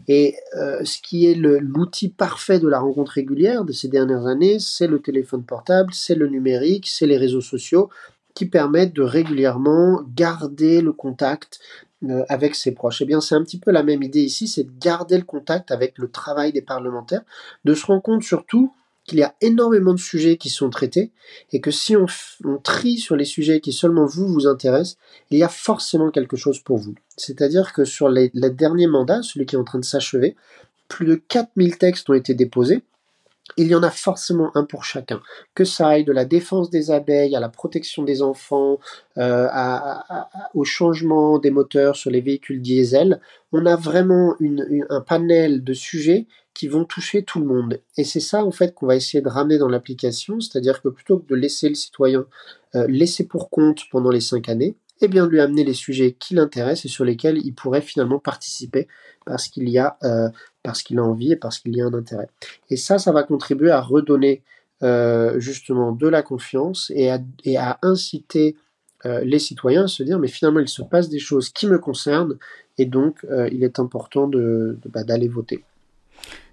Et 0.08 0.36
euh, 0.56 0.84
ce 0.86 1.02
qui 1.02 1.26
est 1.26 1.36
l'outil 1.36 2.10
parfait 2.10 2.60
de 2.60 2.68
la 2.68 2.80
rencontre 2.80 3.14
régulière 3.14 3.66
de 3.66 3.74
ces 3.74 3.88
dernières 3.88 4.28
années, 4.28 4.60
c'est 4.60 4.88
le 4.88 5.02
téléphone 5.02 5.44
portable, 5.44 5.94
c'est 5.94 6.16
le 6.16 6.28
numérique, 6.28 6.88
c'est 6.88 7.08
les 7.08 7.18
réseaux 7.18 7.42
sociaux, 7.42 7.90
qui 8.34 8.46
permettent 8.46 8.94
de 8.94 9.02
régulièrement 9.02 10.04
garder 10.16 10.82
le 10.82 10.94
contact 10.94 11.60
euh, 12.04 12.24
avec 12.30 12.56
ses 12.56 12.72
proches. 12.74 13.02
Eh 13.02 13.06
bien, 13.06 13.22
c'est 13.22 13.36
un 13.36 13.44
petit 13.44 13.60
peu 13.60 13.72
la 13.72 13.84
même 13.84 14.04
idée 14.04 14.22
ici, 14.22 14.48
c'est 14.48 14.64
de 14.64 14.72
garder 14.80 15.18
le 15.18 15.24
contact 15.24 15.72
avec 15.72 15.98
le 15.98 16.10
travail 16.10 16.52
des 16.52 16.62
parlementaires, 16.62 17.24
de 17.66 17.74
se 17.74 17.86
rendre 17.86 18.02
compte 18.02 18.24
surtout 18.24 18.74
qu'il 19.06 19.20
y 19.20 19.24
a 19.24 19.36
énormément 19.42 19.94
de 19.94 20.00
sujets 20.00 20.38
qui 20.38 20.50
sont 20.50 20.70
traités 20.70 21.12
et 21.52 21.60
que 21.60 21.72
si 21.72 21.96
on, 21.96 22.06
trie 22.64 22.98
sur 22.98 23.16
les 23.16 23.26
sujets 23.26 23.60
qui 23.60 23.74
seulement 23.74 24.06
vous 24.06 24.28
vous 24.28 24.48
intéressent, 24.48 24.98
il 25.32 25.40
y 25.40 25.44
a 25.44 25.50
forcément 25.50 26.12
quelque 26.12 26.38
chose 26.38 26.60
pour 26.60 26.78
vous. 26.78 26.96
C'est-à-dire 27.18 27.74
que 27.74 27.84
sur 27.84 28.10
les 28.10 28.30
derniers 28.34 28.88
mandats, 28.88 29.24
celui 29.24 29.46
qui 29.46 29.56
est 29.56 29.60
en 29.60 29.64
train 29.64 29.80
de 29.80 29.86
s'achever, 29.86 30.36
plus 30.88 31.06
de 31.06 31.16
4000 31.16 31.78
textes 31.78 32.10
ont 32.10 32.14
été 32.14 32.34
déposés 32.34 32.84
il 33.58 33.68
y 33.68 33.76
en 33.76 33.84
a 33.84 33.90
forcément 33.90 34.52
un 34.56 34.64
pour 34.64 34.84
chacun. 34.84 35.22
Que 35.56 35.66
ça 35.66 35.90
aille 35.90 36.04
de 36.04 36.12
la 36.12 36.26
défense 36.26 36.70
des 36.70 36.92
abeilles 36.92 37.36
à 37.36 37.40
la 37.40 37.50
protection 37.50 38.04
des 38.04 38.22
enfants, 38.22 38.80
euh, 39.18 39.48
au 40.54 40.64
changement 40.64 41.40
des 41.40 41.52
moteurs 41.52 41.96
sur 41.96 42.12
les 42.12 42.22
véhicules 42.22 42.62
diesel, 42.62 43.20
on 43.52 43.66
a 43.66 43.76
vraiment 43.76 44.36
un 44.90 45.02
panel 45.02 45.64
de 45.64 45.74
sujets 45.74 46.28
qui 46.54 46.68
vont 46.68 46.86
toucher 46.86 47.24
tout 47.24 47.40
le 47.40 47.46
monde. 47.46 47.80
Et 47.98 48.04
c'est 48.04 48.20
ça 48.20 48.44
en 48.44 48.52
fait 48.52 48.74
qu'on 48.74 48.88
va 48.88 48.96
essayer 48.96 49.22
de 49.22 49.30
ramener 49.30 49.58
dans 49.58 49.70
l'application, 49.70 50.40
c'est-à-dire 50.40 50.82
que 50.82 50.90
plutôt 50.90 51.20
que 51.20 51.28
de 51.28 51.36
laisser 51.36 51.70
le 51.70 51.76
citoyen 51.76 52.26
euh, 52.76 52.88
laisser 52.88 53.26
pour 53.26 53.50
compte 53.50 53.82
pendant 53.92 54.12
les 54.12 54.22
cinq 54.22 54.50
années, 54.50 54.76
eh 55.02 55.08
bien 55.08 55.26
de 55.26 55.32
lui 55.32 55.40
amener 55.40 55.64
les 55.64 55.74
sujets 55.74 56.14
qui 56.14 56.36
l'intéressent 56.36 56.86
et 56.86 56.88
sur 56.90 57.06
lesquels 57.06 57.38
il 57.38 57.54
pourrait 57.54 57.82
finalement 57.82 58.20
participer 58.20 58.88
parce 59.26 59.48
qu'il 59.48 59.68
y 59.70 59.78
a 59.78 59.98
euh, 60.04 60.30
parce 60.64 60.84
qu'il 60.84 61.00
a 61.00 61.04
envie 61.04 61.32
et 61.32 61.36
parce 61.36 61.60
qu'il 61.60 61.76
y 61.76 61.82
a 61.82 61.86
un 61.86 61.94
intérêt. 61.94 62.30
Et 62.70 62.78
ça, 62.78 62.98
ça 62.98 63.12
va 63.12 63.24
contribuer 63.24 63.72
à 63.72 63.82
redonner 63.82 64.42
euh, 64.84 65.40
justement 65.40 65.92
de 65.92 66.08
la 66.08 66.22
confiance 66.22 66.92
et 66.96 67.10
à, 67.10 67.80
inciter 67.82 68.56
les 69.04 69.40
citoyens 69.40 69.86
à 69.86 69.88
se 69.88 70.04
dire 70.04 70.20
mais 70.20 70.28
finalement 70.28 70.60
il 70.60 70.68
se 70.68 70.84
passe 70.84 71.10
des 71.10 71.18
choses 71.18 71.50
qui 71.50 71.66
me 71.66 71.80
concernent 71.80 72.38
et 72.78 72.86
donc 72.86 73.26
il 73.52 73.64
est 73.64 73.80
important 73.80 74.28
de, 74.28 74.78
bah, 74.86 75.04
d'aller 75.04 75.28
voter. 75.28 75.64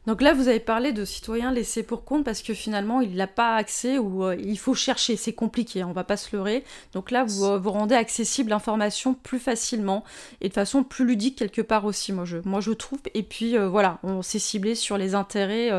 Donc 0.07 0.23
là, 0.23 0.33
vous 0.33 0.49
avez 0.49 0.61
parlé 0.61 0.93
de 0.93 1.05
citoyens 1.05 1.53
laissés 1.53 1.83
pour 1.83 2.05
compte 2.05 2.25
parce 2.25 2.43
que 2.43 2.55
finalement, 2.55 3.01
il 3.01 3.15
n'a 3.17 3.27
pas 3.27 3.57
accès 3.57 3.99
ou 3.99 4.25
euh, 4.25 4.37
il 4.39 4.59
faut 4.59 4.75
chercher, 4.75 5.17
c'est 5.17 5.33
compliqué, 5.33 5.85
on 5.85 5.93
va 5.93 6.05
pas 6.05 6.17
se 6.17 6.35
leurrer. 6.35 6.65
Donc 6.93 7.11
là, 7.11 7.25
vous, 7.25 7.45
euh, 7.45 7.59
vous 7.59 7.71
rendez 7.71 7.95
accessible 7.95 8.51
l'information 8.51 9.15
plus 9.15 9.39
facilement 9.39 10.05
et 10.41 10.49
de 10.49 10.55
façon 10.55 10.83
plus 10.85 11.05
ludique 11.05 11.37
quelque 11.37 11.63
part 11.63 11.85
aussi, 11.85 12.13
moi 12.13 12.25
je, 12.25 12.39
moi 12.45 12.61
je 12.61 12.73
trouve. 12.73 13.01
Et 13.15 13.23
puis 13.23 13.57
euh, 13.57 13.69
voilà, 13.69 13.99
on 14.03 14.23
s'est 14.23 14.39
ciblé 14.39 14.75
sur 14.75 14.97
les 14.97 15.15
intérêts 15.15 15.71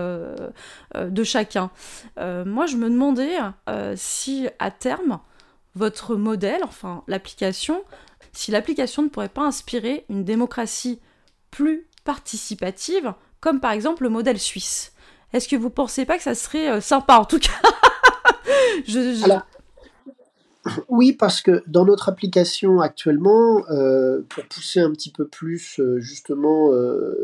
de 0.95 1.23
chacun. 1.23 1.71
moi, 2.17 2.65
je 2.65 2.75
me 2.75 2.89
demandais 2.89 3.37
si 3.95 4.47
à 4.59 4.71
terme, 4.71 5.19
votre 5.75 6.15
modèle, 6.15 6.61
enfin 6.63 7.03
l'application, 7.07 7.83
si 8.33 8.51
l'application 8.51 9.03
ne 9.03 9.07
pourrait 9.07 9.29
pas 9.29 9.43
inspirer 9.43 10.05
une 10.09 10.23
démocratie 10.23 10.99
plus 11.51 11.87
participative 12.03 13.13
comme 13.39 13.59
par 13.59 13.71
exemple 13.71 14.03
le 14.03 14.09
modèle 14.09 14.39
suisse. 14.39 14.93
Est-ce 15.33 15.47
que 15.47 15.55
vous 15.55 15.69
pensez 15.69 16.05
pas 16.05 16.17
que 16.17 16.23
ça 16.23 16.35
serait 16.35 16.69
euh, 16.69 16.81
sympa 16.81 17.17
en 17.17 17.25
tout 17.25 17.39
cas? 17.39 17.51
Oui, 20.89 21.13
parce 21.13 21.41
que 21.41 21.63
dans 21.67 21.85
notre 21.85 22.09
application 22.09 22.81
actuellement, 22.81 23.63
euh, 23.69 24.21
pour 24.27 24.43
pousser 24.45 24.81
un 24.81 24.91
petit 24.91 25.11
peu 25.11 25.25
plus 25.25 25.79
euh, 25.79 25.99
justement 25.99 26.71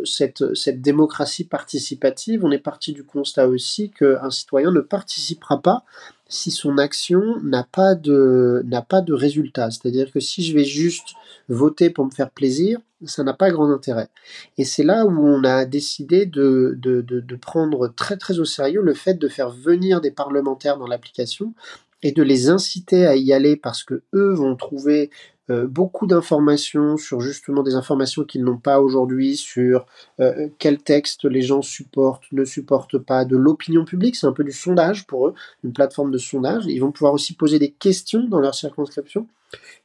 cette 0.05 0.81
démocratie 0.81 1.43
participative, 1.43 2.45
on 2.45 2.51
est 2.51 2.60
parti 2.60 2.93
du 2.93 3.03
constat 3.03 3.48
aussi 3.48 3.91
qu'un 3.91 4.29
citoyen 4.31 4.72
ne 4.72 4.79
participera 4.79 5.62
pas 5.62 5.84
si 6.27 6.51
son 6.51 6.77
action 6.77 7.39
n'a 7.44 7.63
pas 7.63 7.96
de 7.96 8.63
n'a 8.65 8.82
pas 8.82 9.01
de 9.01 9.13
résultat. 9.13 9.70
C'est-à-dire 9.72 10.12
que 10.12 10.20
si 10.20 10.44
je 10.44 10.53
vais 10.53 10.63
juste 10.63 11.10
voter 11.50 11.89
pour 11.89 12.05
me 12.05 12.12
faire 12.12 12.32
plaisir, 12.32 12.79
ça 13.05 13.24
n'a 13.24 13.34
pas 13.34 13.51
grand 13.51 13.72
intérêt. 13.72 14.10
Et 14.58 14.65
c'est 14.65 14.84
là 14.84 15.05
où 15.05 15.27
on 15.27 15.44
a 15.44 15.65
décidé 15.65 16.25
de, 16.25 16.77
de, 16.82 17.01
de, 17.01 17.36
prendre 17.36 17.88
très 17.89 18.17
très 18.17 18.39
au 18.39 18.46
sérieux 18.46 18.82
le 18.82 18.94
fait 18.94 19.15
de 19.15 19.27
faire 19.27 19.50
venir 19.50 20.01
des 20.01 20.12
parlementaires 20.12 20.77
dans 20.77 20.88
l'application 20.88 21.53
et 22.01 22.12
de 22.12 22.24
les 22.24 22.50
inciter 22.50 23.05
à 23.05 23.15
y 23.15 23.34
aller 23.34 23.55
parce 23.55 23.84
que 23.84 24.01
eux 24.13 24.34
vont 24.34 24.55
trouver 24.55 25.12
euh, 25.50 25.68
beaucoup 25.68 26.08
d'informations 26.08 26.98
sur 26.98 27.22
justement 27.22 27.62
des 27.62 27.75
informations 27.75 28.24
qu'ils 28.24 28.44
n'ont 28.44 28.58
pas 28.58 28.80
aujourd'hui, 28.80 29.36
sur 29.36 29.86
euh, 30.20 30.50
quel 30.58 30.80
texte 30.80 31.25
les 31.25 31.42
gens 31.42 31.62
supportent, 31.62 32.24
ne 32.32 32.46
supportent 32.46 32.98
pas, 32.98 33.25
de 33.25 33.38
l'opinion 33.38 33.86
publique, 33.86 34.16
c'est 34.16 34.28
un 34.28 34.32
peu 34.32 34.44
du 34.44 34.52
sondage 34.52 35.06
pour 35.06 35.28
eux, 35.28 35.34
une 35.64 35.74
plateforme 35.74 36.12
de 36.12 36.18
sondage. 36.18 36.66
Ils 36.66 36.80
vont 36.80 36.92
pouvoir 36.92 37.14
aussi 37.14 37.34
poser 37.36 37.60
des 37.60 37.72
questions 37.72 38.28
dans 38.28 38.40
leur 38.40 38.56
circonscription. 38.56 39.28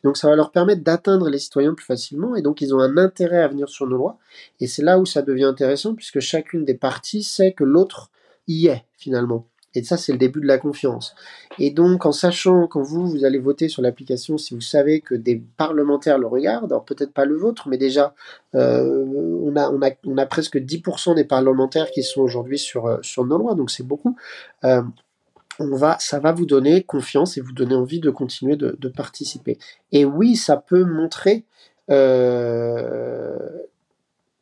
Donc 0.03 0.17
ça 0.17 0.29
va 0.29 0.37
leur 0.37 0.51
permettre 0.51 0.83
d'atteindre 0.83 1.29
les 1.29 1.39
citoyens 1.39 1.75
plus 1.75 1.85
facilement 1.85 2.35
et 2.35 2.43
donc 2.43 2.61
ils 2.61 2.75
ont 2.75 2.81
un 2.81 2.97
intérêt 2.97 3.43
à 3.43 3.49
venir 3.49 3.69
sur 3.69 3.87
nos 3.87 3.97
lois. 3.97 4.19
Et 4.59 4.67
c'est 4.67 4.83
là 4.83 4.99
où 4.99 5.07
ça 5.07 5.23
devient 5.23 5.45
intéressant 5.45 5.95
puisque 5.95 6.21
chacune 6.21 6.65
des 6.65 6.75
parties 6.75 7.23
sait 7.23 7.53
que 7.53 7.65
l'autre 7.65 8.11
y 8.49 8.69
est 8.69 8.85
finalement. 8.97 9.47
Et 9.75 9.85
ça, 9.85 9.97
c'est 9.97 10.13
le 10.13 10.19
début 10.19 10.41
de 10.41 10.47
la 10.47 10.59
confiance. 10.59 11.15
Et 11.59 11.71
donc, 11.71 12.05
en 12.05 12.13
sachant, 12.13 12.67
quand 12.67 12.83
vous, 12.83 13.07
vous 13.07 13.25
allez 13.25 13.39
voter 13.39 13.69
sur 13.69 13.83
l'application, 13.83 14.37
si 14.37 14.55
vous 14.55 14.61
savez 14.61 15.01
que 15.01 15.15
des 15.15 15.41
parlementaires 15.57 16.19
le 16.19 16.27
regardent, 16.27 16.73
alors 16.73 16.85
peut-être 16.85 17.13
pas 17.13 17.25
le 17.25 17.37
vôtre, 17.37 17.69
mais 17.69 17.79
déjà, 17.79 18.15
euh, 18.57 19.05
on, 19.45 19.55
a, 19.57 19.71
on, 19.71 19.81
a, 19.83 19.91
on 20.07 20.19
a 20.19 20.27
presque 20.27 20.57
10% 20.57 21.15
des 21.15 21.25
parlementaires 21.25 21.91
qui 21.91 22.03
sont 22.03 22.21
aujourd'hui 22.21 22.59
sur, 22.59 22.87
euh, 22.87 22.99
sur 23.03 23.25
nos 23.25 23.39
lois, 23.39 23.55
donc 23.55 23.71
c'est 23.71 23.87
beaucoup. 23.87 24.17
Euh, 24.65 24.83
on 25.61 25.77
va, 25.77 25.97
ça 26.01 26.19
va 26.19 26.33
vous 26.33 26.47
donner 26.47 26.83
confiance 26.83 27.37
et 27.37 27.41
vous 27.41 27.53
donner 27.53 27.75
envie 27.75 28.01
de 28.01 28.11
continuer 28.11 28.57
de, 28.57 28.89
participer. 28.89 29.59
Et 29.93 30.05
oui, 30.05 30.35
ça 30.35 30.57
peut 30.57 30.85
montrer 30.85 31.45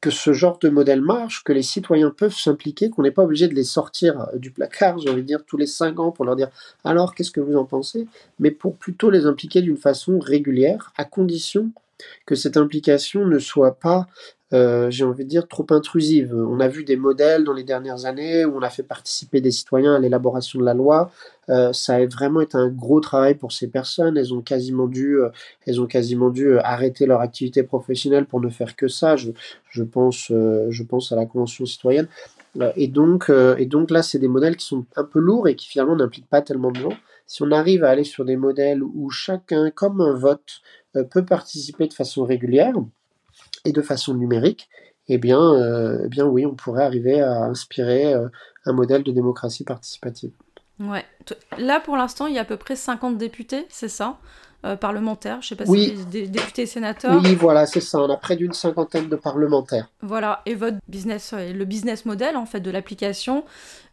que 0.00 0.10
ce 0.10 0.32
genre 0.32 0.58
de 0.58 0.68
modèle 0.68 1.00
marche, 1.00 1.42
que 1.42 1.52
les 1.52 1.62
citoyens 1.62 2.10
peuvent 2.10 2.34
s'impliquer, 2.34 2.90
qu'on 2.90 3.02
n'est 3.02 3.10
pas 3.10 3.24
obligé 3.24 3.48
de 3.48 3.54
les 3.54 3.64
sortir 3.64 4.28
du 4.34 4.50
placard, 4.50 4.98
j'ai 4.98 5.10
envie 5.10 5.22
de 5.22 5.26
dire, 5.26 5.44
tous 5.44 5.56
les 5.56 5.66
cinq 5.66 5.98
ans 5.98 6.12
pour 6.12 6.24
leur 6.24 6.36
dire 6.36 6.50
alors 6.84 7.14
qu'est-ce 7.14 7.32
que 7.32 7.40
vous 7.40 7.56
en 7.56 7.64
pensez, 7.64 8.06
mais 8.38 8.50
pour 8.50 8.76
plutôt 8.76 9.10
les 9.10 9.26
impliquer 9.26 9.60
d'une 9.60 9.76
façon 9.76 10.18
régulière, 10.18 10.92
à 10.96 11.04
condition 11.04 11.72
que 12.26 12.36
cette 12.36 12.56
implication 12.56 13.26
ne 13.26 13.38
soit 13.40 13.74
pas 13.74 14.06
euh, 14.54 14.90
j'ai 14.90 15.04
envie 15.04 15.24
de 15.24 15.28
dire, 15.28 15.46
trop 15.46 15.66
intrusive. 15.70 16.34
On 16.34 16.58
a 16.60 16.68
vu 16.68 16.84
des 16.84 16.96
modèles 16.96 17.44
dans 17.44 17.52
les 17.52 17.64
dernières 17.64 18.06
années 18.06 18.44
où 18.46 18.56
on 18.56 18.62
a 18.62 18.70
fait 18.70 18.82
participer 18.82 19.40
des 19.40 19.50
citoyens 19.50 19.94
à 19.96 19.98
l'élaboration 19.98 20.58
de 20.58 20.64
la 20.64 20.74
loi. 20.74 21.10
Euh, 21.50 21.72
ça 21.72 21.96
a 21.96 22.06
vraiment 22.06 22.40
été 22.40 22.56
un 22.56 22.68
gros 22.68 23.00
travail 23.00 23.34
pour 23.34 23.52
ces 23.52 23.68
personnes. 23.68 24.16
Elles 24.16 24.32
ont 24.32 24.40
quasiment 24.40 24.86
dû, 24.86 25.18
euh, 25.18 25.28
elles 25.66 25.80
ont 25.80 25.86
quasiment 25.86 26.30
dû 26.30 26.58
arrêter 26.58 27.04
leur 27.06 27.20
activité 27.20 27.62
professionnelle 27.62 28.24
pour 28.24 28.40
ne 28.40 28.48
faire 28.48 28.74
que 28.74 28.88
ça. 28.88 29.16
Je, 29.16 29.32
je 29.70 29.82
pense, 29.82 30.28
je 30.28 30.82
pense 30.82 31.12
à 31.12 31.16
la 31.16 31.26
Convention 31.26 31.66
citoyenne. 31.66 32.08
Et 32.76 32.88
donc, 32.88 33.30
et 33.58 33.66
donc 33.66 33.90
là, 33.90 34.02
c'est 34.02 34.18
des 34.18 34.28
modèles 34.28 34.56
qui 34.56 34.66
sont 34.66 34.84
un 34.96 35.04
peu 35.04 35.20
lourds 35.20 35.46
et 35.46 35.54
qui 35.54 35.68
finalement 35.68 35.94
n'impliquent 35.94 36.28
pas 36.28 36.42
tellement 36.42 36.72
de 36.72 36.80
gens. 36.80 36.96
Si 37.26 37.42
on 37.42 37.52
arrive 37.52 37.84
à 37.84 37.90
aller 37.90 38.04
sur 38.04 38.24
des 38.24 38.36
modèles 38.36 38.82
où 38.82 39.10
chacun, 39.10 39.70
comme 39.70 40.00
un 40.00 40.14
vote, 40.14 40.60
peut 41.10 41.24
participer 41.24 41.86
de 41.86 41.92
façon 41.92 42.24
régulière, 42.24 42.74
et 43.64 43.72
de 43.72 43.82
façon 43.82 44.14
numérique, 44.14 44.68
eh 45.08 45.18
bien, 45.18 45.40
euh, 45.40 46.02
eh 46.04 46.08
bien 46.08 46.26
oui, 46.26 46.46
on 46.46 46.54
pourrait 46.54 46.84
arriver 46.84 47.20
à 47.20 47.44
inspirer 47.44 48.12
euh, 48.14 48.28
un 48.66 48.72
modèle 48.72 49.02
de 49.02 49.12
démocratie 49.12 49.64
participative. 49.64 50.32
Ouais. 50.80 51.04
Là, 51.58 51.80
pour 51.80 51.96
l'instant, 51.96 52.26
il 52.26 52.34
y 52.34 52.38
a 52.38 52.42
à 52.42 52.44
peu 52.44 52.56
près 52.56 52.76
50 52.76 53.16
députés, 53.18 53.66
c'est 53.68 53.88
ça 53.88 54.18
euh, 54.64 54.74
parlementaires, 54.74 55.40
je 55.40 55.48
sais 55.48 55.56
pas 55.56 55.64
oui. 55.68 55.94
si 55.96 56.04
des 56.06 56.26
députés 56.26 56.62
et 56.62 56.66
sénateurs. 56.66 57.20
Oui, 57.22 57.36
voilà, 57.36 57.64
c'est 57.64 57.80
ça. 57.80 58.00
On 58.00 58.10
a 58.10 58.16
près 58.16 58.34
d'une 58.34 58.52
cinquantaine 58.52 59.08
de 59.08 59.14
parlementaires. 59.14 59.88
Voilà, 60.02 60.42
et 60.46 60.56
votre 60.56 60.78
business, 60.88 61.32
le 61.32 61.64
business 61.64 62.04
model 62.04 62.36
en 62.36 62.44
fait 62.44 62.58
de 62.58 62.70
l'application, 62.70 63.44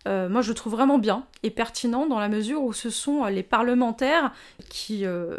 euh, 0.07 0.29
moi 0.29 0.41
je 0.41 0.50
le 0.50 0.53
trouve 0.55 0.74
vraiment 0.74 1.00
bien 1.00 1.25
et 1.41 1.50
pertinent 1.50 2.05
dans 2.05 2.19
la 2.19 2.29
mesure 2.29 2.62
où 2.62 2.74
ce 2.74 2.89
sont 2.91 3.25
euh, 3.25 3.29
les 3.29 3.41
parlementaires 3.41 4.31
qui 4.69 5.03
euh, 5.05 5.38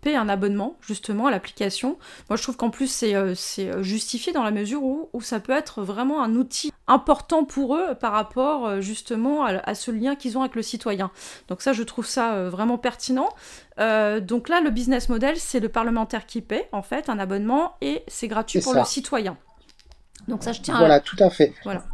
paient 0.00 0.16
un 0.16 0.28
abonnement 0.28 0.76
justement 0.80 1.26
à 1.26 1.30
l'application. 1.30 1.96
Moi 2.28 2.36
je 2.36 2.42
trouve 2.42 2.56
qu'en 2.56 2.70
plus 2.70 2.90
c'est 2.90 3.82
justifié 3.82 4.32
dans 4.32 4.42
la 4.42 4.50
mesure 4.50 4.82
où, 4.82 5.08
où, 5.12 5.20
ça 5.20 5.38
peut 5.38 5.52
être 5.52 5.82
vraiment 5.82 6.22
un 6.22 6.34
outil 6.34 6.72
important 6.86 7.44
pour 7.44 7.76
eux 7.76 7.94
par 7.94 8.12
rapport 8.12 8.80
justement 8.80 9.44
à, 9.44 9.74
ce 9.74 9.90
lien 9.90 10.16
qu'ils 10.16 10.36
ont 10.36 10.40
avec 10.40 10.56
le 10.56 10.62
citoyen. 10.62 11.10
Donc 11.48 11.62
ça 11.62 11.72
je 11.72 11.82
trouve 11.82 12.06
ça 12.06 12.48
vraiment 12.48 12.78
pertinent. 12.78 13.28
donc 13.78 14.48
là 14.48 14.60
le 14.60 14.70
business 14.70 15.08
model 15.08 15.36
c'est 15.36 15.60
le 15.60 15.68
parlementaire 15.68 16.26
qui 16.26 16.40
paie 16.40 16.68
en 16.72 16.82
fait 16.82 17.08
un 17.08 17.18
abonnement 17.18 17.76
et 17.80 18.02
c'est 18.08 18.28
gratuit 18.28 18.60
pour 18.60 18.74
le 18.74 18.84
citoyen. 18.84 19.36
Donc 20.26 20.42
ça 20.42 20.52
je 20.52 20.60
tiens 20.60 20.78
Voilà, 20.78 21.00
tout 21.00 21.16
à 21.20 21.30
fait. 21.30 21.52
Voilà. 21.64 21.84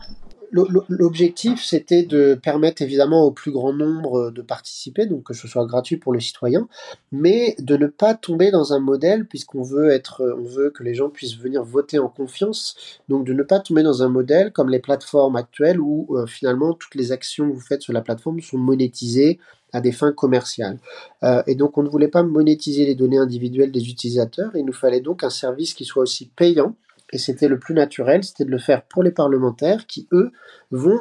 L'objectif, 0.53 1.65
c'était 1.65 2.05
de 2.05 2.35
permettre 2.35 2.83
évidemment 2.83 3.25
au 3.25 3.31
plus 3.31 3.51
grand 3.51 3.73
nombre 3.73 4.31
de 4.31 4.43
participer, 4.43 5.07
donc 5.07 5.25
que 5.25 5.35
ce 5.35 5.49
soit 5.49 5.67
gratuit 5.67 5.97
pour 5.97 6.13
le 6.13 6.21
citoyen, 6.21 6.69
mais 7.13 7.57
de 7.59 7.77
ne 7.77 7.87
pas 7.87 8.15
tomber 8.15 8.51
dans 8.51 8.73
un 8.73 8.81
modèle, 8.81 9.27
puisqu'on 9.27 9.63
veut 9.63 9.91
être, 9.91 10.37
on 10.39 10.45
veut 10.45 10.71
que 10.71 10.83
les 10.83 10.95
gens 10.95 11.11
puissent 11.11 11.37
venir 11.37 11.65
voter 11.65 11.99
en 11.99 12.09
confiance, 12.09 12.77
donc 13.09 13.25
de 13.27 13.33
ne 13.33 13.43
pas 13.43 13.61
tomber 13.61 13.83
dans 13.83 14.03
un 14.03 14.09
modèle 14.09 14.53
comme 14.53 14.69
les 14.69 14.79
plateformes 14.79 15.37
actuelles 15.37 15.81
où 15.81 16.07
euh, 16.11 16.27
finalement 16.27 16.75
toutes 16.75 16.95
les 16.95 17.13
actions 17.13 17.49
que 17.49 17.55
vous 17.55 17.61
faites 17.61 17.83
sur 17.83 17.93
la 17.93 18.01
plateforme 18.01 18.41
sont 18.41 18.59
monétisées 18.59 19.39
à 19.73 19.81
des 19.81 19.93
fins 19.93 20.13
commerciales. 20.13 20.79
Euh, 21.23 21.43
et 21.47 21.55
donc 21.55 21.77
on 21.77 21.83
ne 21.83 21.89
voulait 21.89 22.09
pas 22.09 22.23
monétiser 22.23 22.87
les 22.87 22.95
données 22.95 23.19
individuelles 23.19 23.73
des 23.73 23.89
utilisateurs, 23.89 24.53
il 24.55 24.65
nous 24.65 24.73
fallait 24.73 25.01
donc 25.01 25.25
un 25.25 25.31
service 25.31 25.75
qui 25.75 25.85
soit 25.85 26.03
aussi 26.03 26.27
payant 26.27 26.75
et 27.13 27.19
c'était 27.19 27.49
le 27.49 27.59
plus 27.59 27.75
naturel, 27.75 28.25
c'était 28.25 28.45
de 28.45 28.51
le 28.51 28.59
faire 28.59 28.83
pour 28.83 29.03
les 29.03 29.11
parlementaires 29.11 29.87
qui, 29.87 30.09
eux, 30.13 30.33
vont 30.71 31.01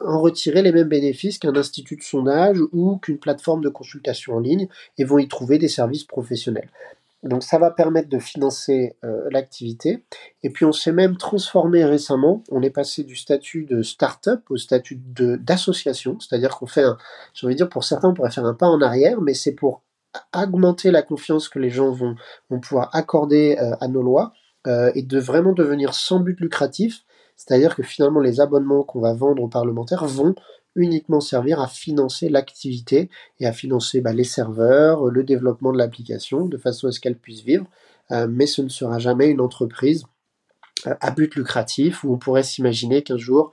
en 0.00 0.20
retirer 0.20 0.62
les 0.62 0.72
mêmes 0.72 0.88
bénéfices 0.88 1.38
qu'un 1.38 1.56
institut 1.56 1.96
de 1.96 2.02
sondage 2.02 2.58
ou 2.72 2.98
qu'une 2.98 3.18
plateforme 3.18 3.62
de 3.62 3.68
consultation 3.68 4.34
en 4.34 4.40
ligne 4.40 4.68
et 4.98 5.04
vont 5.04 5.18
y 5.18 5.28
trouver 5.28 5.58
des 5.58 5.68
services 5.68 6.04
professionnels. 6.04 6.68
Donc 7.22 7.42
ça 7.42 7.58
va 7.58 7.70
permettre 7.70 8.08
de 8.08 8.18
financer 8.18 8.94
euh, 9.04 9.26
l'activité. 9.30 10.04
Et 10.42 10.50
puis 10.50 10.64
on 10.64 10.72
s'est 10.72 10.92
même 10.92 11.16
transformé 11.16 11.84
récemment. 11.84 12.44
On 12.50 12.62
est 12.62 12.70
passé 12.70 13.04
du 13.04 13.16
statut 13.16 13.64
de 13.64 13.82
start-up 13.82 14.42
au 14.50 14.56
statut 14.56 15.00
d'association. 15.00 16.18
C'est-à-dire 16.20 16.56
qu'on 16.56 16.66
fait, 16.66 16.84
j'ai 17.34 17.46
envie 17.46 17.54
de 17.54 17.58
dire, 17.58 17.68
pour 17.68 17.84
certains, 17.84 18.10
on 18.10 18.14
pourrait 18.14 18.30
faire 18.30 18.44
un 18.44 18.54
pas 18.54 18.68
en 18.68 18.80
arrière, 18.80 19.20
mais 19.22 19.34
c'est 19.34 19.52
pour 19.52 19.82
augmenter 20.34 20.90
la 20.90 21.02
confiance 21.02 21.48
que 21.48 21.58
les 21.58 21.70
gens 21.70 21.90
vont, 21.90 22.14
vont 22.48 22.60
pouvoir 22.60 22.90
accorder 22.94 23.56
euh, 23.60 23.74
à 23.80 23.88
nos 23.88 24.02
lois 24.02 24.32
euh, 24.66 24.90
et 24.94 25.02
de 25.02 25.18
vraiment 25.18 25.52
devenir 25.52 25.94
sans 25.94 26.18
but 26.18 26.40
lucratif, 26.40 27.04
c'est-à-dire 27.36 27.76
que 27.76 27.82
finalement 27.82 28.20
les 28.20 28.40
abonnements 28.40 28.82
qu'on 28.82 29.00
va 29.00 29.14
vendre 29.14 29.42
aux 29.42 29.48
parlementaires 29.48 30.06
vont 30.06 30.34
uniquement 30.74 31.20
servir 31.20 31.60
à 31.60 31.68
financer 31.68 32.28
l'activité 32.28 33.08
et 33.38 33.46
à 33.46 33.52
financer 33.52 34.00
bah, 34.00 34.12
les 34.12 34.24
serveurs, 34.24 35.06
le 35.06 35.22
développement 35.22 35.72
de 35.72 35.78
l'application, 35.78 36.46
de 36.46 36.56
façon 36.56 36.88
à 36.88 36.92
ce 36.92 37.00
qu'elle 37.00 37.16
puisse 37.16 37.42
vivre, 37.42 37.66
euh, 38.10 38.26
mais 38.28 38.46
ce 38.46 38.62
ne 38.62 38.68
sera 38.68 38.98
jamais 38.98 39.28
une 39.28 39.40
entreprise 39.40 40.04
euh, 40.86 40.94
à 41.00 41.10
but 41.10 41.34
lucratif 41.36 42.02
où 42.02 42.12
on 42.12 42.18
pourrait 42.18 42.42
s'imaginer 42.42 43.02
qu'un 43.02 43.18
jour 43.18 43.52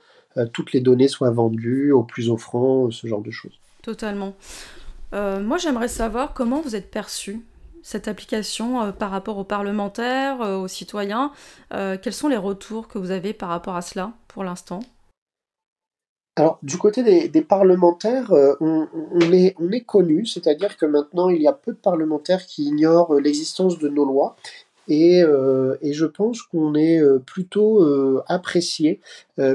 toutes 0.52 0.72
les 0.72 0.80
données 0.80 1.06
soient 1.06 1.30
vendues 1.30 1.92
au 1.92 2.02
plus 2.02 2.28
offrant, 2.28 2.90
ce 2.90 3.06
genre 3.06 3.22
de 3.22 3.30
choses. 3.30 3.52
Totalement. 3.82 4.34
moi 5.12 5.58
j'aimerais 5.58 5.86
savoir 5.86 6.34
comment 6.34 6.60
vous 6.60 6.74
êtes 6.74 6.90
perçu 6.90 7.44
cette 7.84 8.08
application 8.08 8.82
euh, 8.82 8.90
par 8.90 9.12
rapport 9.12 9.38
aux 9.38 9.44
parlementaires, 9.44 10.40
euh, 10.40 10.56
aux 10.56 10.68
citoyens 10.68 11.30
euh, 11.72 11.96
Quels 12.00 12.14
sont 12.14 12.28
les 12.28 12.36
retours 12.36 12.88
que 12.88 12.98
vous 12.98 13.12
avez 13.12 13.32
par 13.32 13.50
rapport 13.50 13.76
à 13.76 13.82
cela 13.82 14.12
pour 14.26 14.42
l'instant? 14.42 14.80
Alors, 16.36 16.58
du 16.62 16.78
côté 16.78 17.28
des, 17.28 17.42
parlementaires, 17.42 18.32
on, 18.58 18.88
est, 19.32 19.54
on 19.60 19.70
est 19.70 19.82
connu, 19.82 20.26
c'est-à-dire 20.26 20.76
que 20.76 20.84
maintenant, 20.84 21.28
il 21.28 21.40
y 21.40 21.46
a 21.46 21.52
peu 21.52 21.70
de 21.70 21.76
parlementaires 21.76 22.44
qui 22.44 22.64
ignorent 22.64 23.14
l'existence 23.20 23.78
de 23.78 23.88
nos 23.88 24.04
lois 24.04 24.34
euh, 24.90 25.76
et, 25.80 25.92
je 25.92 26.06
pense 26.06 26.42
qu'on 26.42 26.74
est 26.74 27.00
euh, 27.00 27.18
plutôt 27.18 27.82
euh, 27.82 28.22
apprécié, 28.26 29.00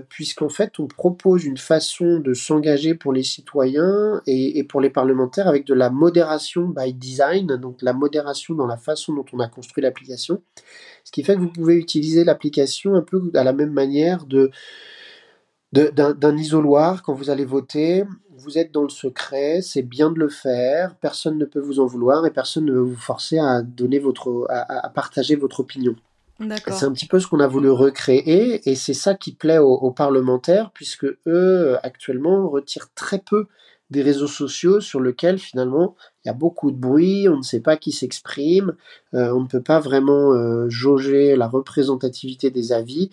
puisqu'en 0.10 0.50
fait 0.50 0.80
on 0.80 0.88
propose 0.88 1.46
une 1.46 1.58
façon 1.58 2.20
de 2.20 2.34
s'engager 2.34 2.96
pour 2.96 3.14
les 3.14 3.24
citoyens 3.24 4.22
et, 4.28 4.64
pour 4.64 4.82
les 4.82 4.90
parlementaires 4.90 5.48
avec 5.48 5.66
de 5.66 5.74
la 5.74 5.90
modération 5.90 6.68
by 6.68 6.94
design, 6.94 7.48
donc 7.48 7.82
la 7.82 7.94
modération 7.94 8.56
dans 8.56 8.68
la 8.68 8.78
façon 8.78 9.14
dont 9.14 9.26
on 9.32 9.40
a 9.40 9.48
construit 9.48 9.82
l'application. 9.82 10.42
Ce 11.06 11.12
qui 11.12 11.24
fait 11.24 11.36
que 11.36 11.40
vous 11.40 11.52
pouvez 11.52 11.76
utiliser 11.76 12.26
l'application 12.26 12.96
un 12.96 13.02
peu 13.02 13.32
à 13.36 13.44
la 13.44 13.54
même 13.54 13.72
manière 13.72 14.26
de 14.26 14.52
d'un 15.72 16.36
isoloir 16.36 17.04
quand 17.04 17.14
vous 17.14 17.30
allez 17.30 17.46
voter 17.46 18.04
vous 18.40 18.58
êtes 18.58 18.72
dans 18.72 18.84
le 18.84 18.90
secret, 18.90 19.62
c'est 19.62 19.82
bien 19.82 20.12
de 20.12 20.20
le 20.20 20.30
faire, 20.30 20.96
personne 20.96 21.38
ne 21.38 21.46
peut 21.46 21.60
vous 21.60 21.80
en 21.80 21.86
vouloir 21.86 22.26
et 22.26 22.32
personne 22.32 22.66
ne 22.66 22.74
veut 22.74 22.82
vous 22.82 22.96
forcer 22.96 23.38
à 23.38 23.62
donner 23.62 24.00
votre, 24.00 24.48
à, 24.50 24.90
partager 24.90 25.36
votre 25.36 25.60
opinion. 25.60 25.96
C'est 26.70 26.86
un 26.86 26.94
petit 26.94 27.06
peu 27.06 27.20
ce 27.20 27.28
qu'on 27.28 27.42
a 27.42 27.48
voulu 27.48 27.70
recréer 27.70 28.70
et 28.70 28.76
c'est 28.76 28.94
ça 28.94 29.14
qui 29.14 29.34
plaît 29.34 29.58
aux, 29.58 29.92
parlementaires 29.92 30.72
puisque 30.74 31.06
eux 31.28 31.78
actuellement 31.84 32.48
retirent 32.48 32.94
très 32.96 33.20
peu 33.20 33.48
des 33.90 34.02
réseaux 34.02 34.28
sociaux 34.28 34.80
sur 34.80 35.02
lesquels 35.02 35.40
finalement 35.40 35.96
il 36.24 36.30
y 36.30 36.32
a 36.32 36.34
beaucoup 36.34 36.72
de 36.72 36.78
bruit, 36.78 37.28
on 37.28 37.38
ne 37.38 37.42
sait 37.42 37.60
pas 37.60 37.76
qui 37.76 37.92
s'exprime, 37.92 38.76
euh, 39.16 39.34
on 39.34 39.42
ne 39.42 39.48
peut 39.48 39.64
pas 39.64 39.80
vraiment 39.80 40.34
euh, 40.34 40.70
jauger 40.70 41.36
la 41.36 41.48
représentativité 41.48 42.52
des 42.52 42.72
avis, 42.72 43.10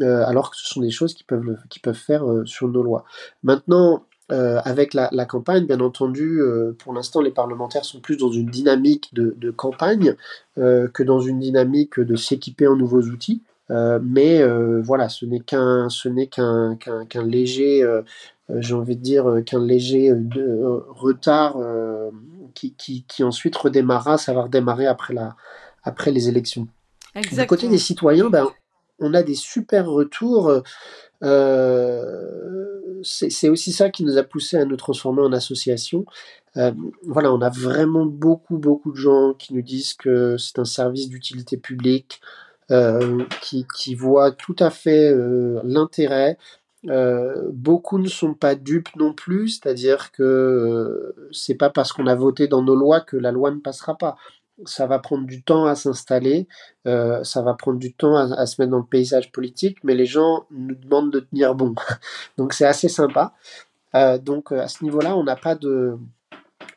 euh, 0.00 0.24
alors 0.24 0.50
que 0.50 0.56
ce 0.56 0.66
sont 0.66 0.80
des 0.80 0.90
choses 0.90 1.12
qui 1.12 1.24
peuvent, 1.24 1.58
qui 1.68 1.80
peuvent 1.80 1.94
faire 1.94 2.24
sur 2.44 2.68
nos 2.68 2.82
lois. 2.82 3.04
Maintenant, 3.42 4.04
euh, 4.32 4.60
avec 4.64 4.94
la, 4.94 5.08
campagne, 5.26 5.66
bien 5.66 5.80
entendu, 5.80 6.40
euh, 6.40 6.76
pour 6.78 6.92
l'instant, 6.92 7.20
les 7.20 7.30
parlementaires 7.30 7.84
sont 7.84 8.00
plus 8.00 8.16
dans 8.16 8.30
une 8.30 8.46
dynamique 8.46 9.10
de, 9.12 9.50
campagne 9.50 10.14
euh, 10.58 10.86
que 10.88 11.02
dans 11.02 11.20
une 11.20 11.40
dynamique 11.40 11.98
de 11.98 12.16
s'équiper 12.16 12.66
en 12.68 12.76
nouveaux 12.76 13.02
outils. 13.02 13.42
mais 13.68 14.42
voilà, 14.82 15.08
ce 15.08 15.24
n'est 15.26 15.40
qu'un, 15.40 15.88
ce 15.88 16.08
n'est 16.08 16.28
qu'un, 16.28 16.76
qu'un, 16.76 17.24
léger, 17.24 17.84
j'ai 18.56 18.74
envie 18.74 18.96
de 18.96 19.02
dire, 19.02 19.42
qu'un 19.46 19.64
léger 19.64 20.12
retard 20.88 21.56
qui, 22.54 22.74
qui, 22.74 23.04
qui, 23.08 23.24
ensuite 23.24 23.56
redémarrera, 23.56 24.18
ça 24.18 24.32
va 24.32 24.42
redémarrer 24.42 24.86
après, 24.86 25.14
la, 25.14 25.36
après 25.82 26.10
les 26.10 26.28
élections. 26.28 26.68
Du 27.32 27.46
côté 27.46 27.68
des 27.68 27.78
citoyens, 27.78 28.30
ben, 28.30 28.46
on 29.00 29.14
a 29.14 29.22
des 29.22 29.34
super 29.34 29.86
retours. 29.88 30.62
Euh, 31.22 33.00
c'est 33.02 33.48
aussi 33.48 33.72
ça 33.72 33.88
qui 33.88 34.04
nous 34.04 34.18
a 34.18 34.22
poussé 34.22 34.56
à 34.56 34.64
nous 34.64 34.76
transformer 34.76 35.22
en 35.22 35.32
association. 35.32 36.04
Euh, 36.56 36.72
voilà, 37.06 37.32
on 37.32 37.40
a 37.40 37.48
vraiment 37.48 38.04
beaucoup, 38.04 38.58
beaucoup 38.58 38.92
de 38.92 38.96
gens 38.96 39.34
qui 39.34 39.54
nous 39.54 39.62
disent 39.62 39.94
que 39.94 40.36
c'est 40.36 40.58
un 40.58 40.64
service 40.64 41.08
d'utilité 41.08 41.56
publique, 41.56 42.20
euh, 42.70 43.24
qui, 43.40 43.66
qui 43.74 43.94
voient 43.94 44.32
tout 44.32 44.56
à 44.58 44.70
fait 44.70 45.14
l'intérêt. 45.64 46.36
beaucoup 47.52 47.98
ne 47.98 48.08
sont 48.08 48.34
pas 48.34 48.54
dupes 48.54 48.94
non 48.96 49.14
plus, 49.14 49.60
c'est-à-dire 49.60 50.12
que 50.12 51.14
c'est 51.32 51.54
pas 51.54 51.70
parce 51.70 51.92
qu'on 51.92 52.06
a 52.06 52.14
voté 52.14 52.48
dans 52.48 52.62
nos 52.62 52.76
lois 52.76 53.00
que 53.00 53.16
la 53.16 53.32
loi 53.32 53.50
ne 53.50 53.60
passera 53.60 53.96
pas. 53.96 54.16
Ça 54.64 54.86
va 54.86 54.98
prendre 54.98 55.26
du 55.26 55.42
temps 55.42 55.66
à 55.66 55.74
s'installer, 55.74 56.48
euh, 56.86 57.22
ça 57.24 57.42
va 57.42 57.54
prendre 57.54 57.78
du 57.78 57.92
temps 57.92 58.16
à, 58.16 58.46
se 58.46 58.60
mettre 58.60 58.70
dans 58.70 58.78
le 58.78 58.84
paysage 58.84 59.32
politique, 59.32 59.78
mais 59.84 59.94
les 59.94 60.06
gens 60.06 60.44
nous 60.50 60.74
demandent 60.74 61.12
de 61.12 61.20
tenir 61.20 61.54
bon. 61.54 61.74
donc 62.38 62.52
c'est 62.52 62.66
assez 62.66 62.88
sympa. 62.88 63.32
Euh, 63.94 64.18
donc 64.18 64.52
à 64.52 64.68
ce 64.68 64.84
niveau-là, 64.84 65.16
on 65.16 65.24
n'a 65.24 65.36
pas 65.36 65.54
de, 65.54 65.98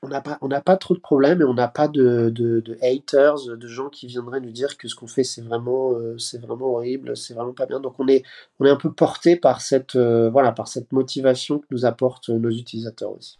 on 0.04 0.10
n'a 0.10 0.22
pas, 0.22 0.38
on 0.42 0.50
pas 0.50 0.78
trop 0.78 0.94
de 0.94 1.00
problèmes 1.00 1.42
et 1.42 1.46
on 1.46 1.54
n'a 1.54 1.68
pas 1.70 1.88
de, 1.88 2.30
de, 2.30 2.78
haters, 2.82 3.58
de 3.58 3.68
gens 3.68 3.90
qui 3.90 4.08
viendraient 4.08 4.42
nous 4.42 4.52
dire 4.52 4.78
que 4.78 4.88
ce 4.88 4.96
qu'on 4.96 5.08
fait 5.08 5.24
c'est 5.24 5.42
vraiment, 5.42 5.94
euh, 5.94 6.18
vraiment 6.42 6.74
horrible, 6.74 7.16
c'est 7.16 7.34
vraiment 7.34 7.54
pas 7.54 7.66
bien. 7.66 7.80
Donc 7.80 8.00
on 8.00 8.08
est, 8.08 8.24
on 8.60 8.66
est 8.66 8.70
un 8.70 8.76
peu 8.76 8.92
porté 8.92 9.36
par 9.38 9.62
cette, 9.62 9.96
euh, 9.96 10.30
voilà, 10.30 10.52
par 10.52 10.68
cette 10.68 10.92
motivation 10.92 11.60
que 11.60 11.66
nous 11.72 11.86
apportent 11.86 12.30
nos 12.30 12.50
utilisateurs 12.50 13.12
aussi. 13.12 13.38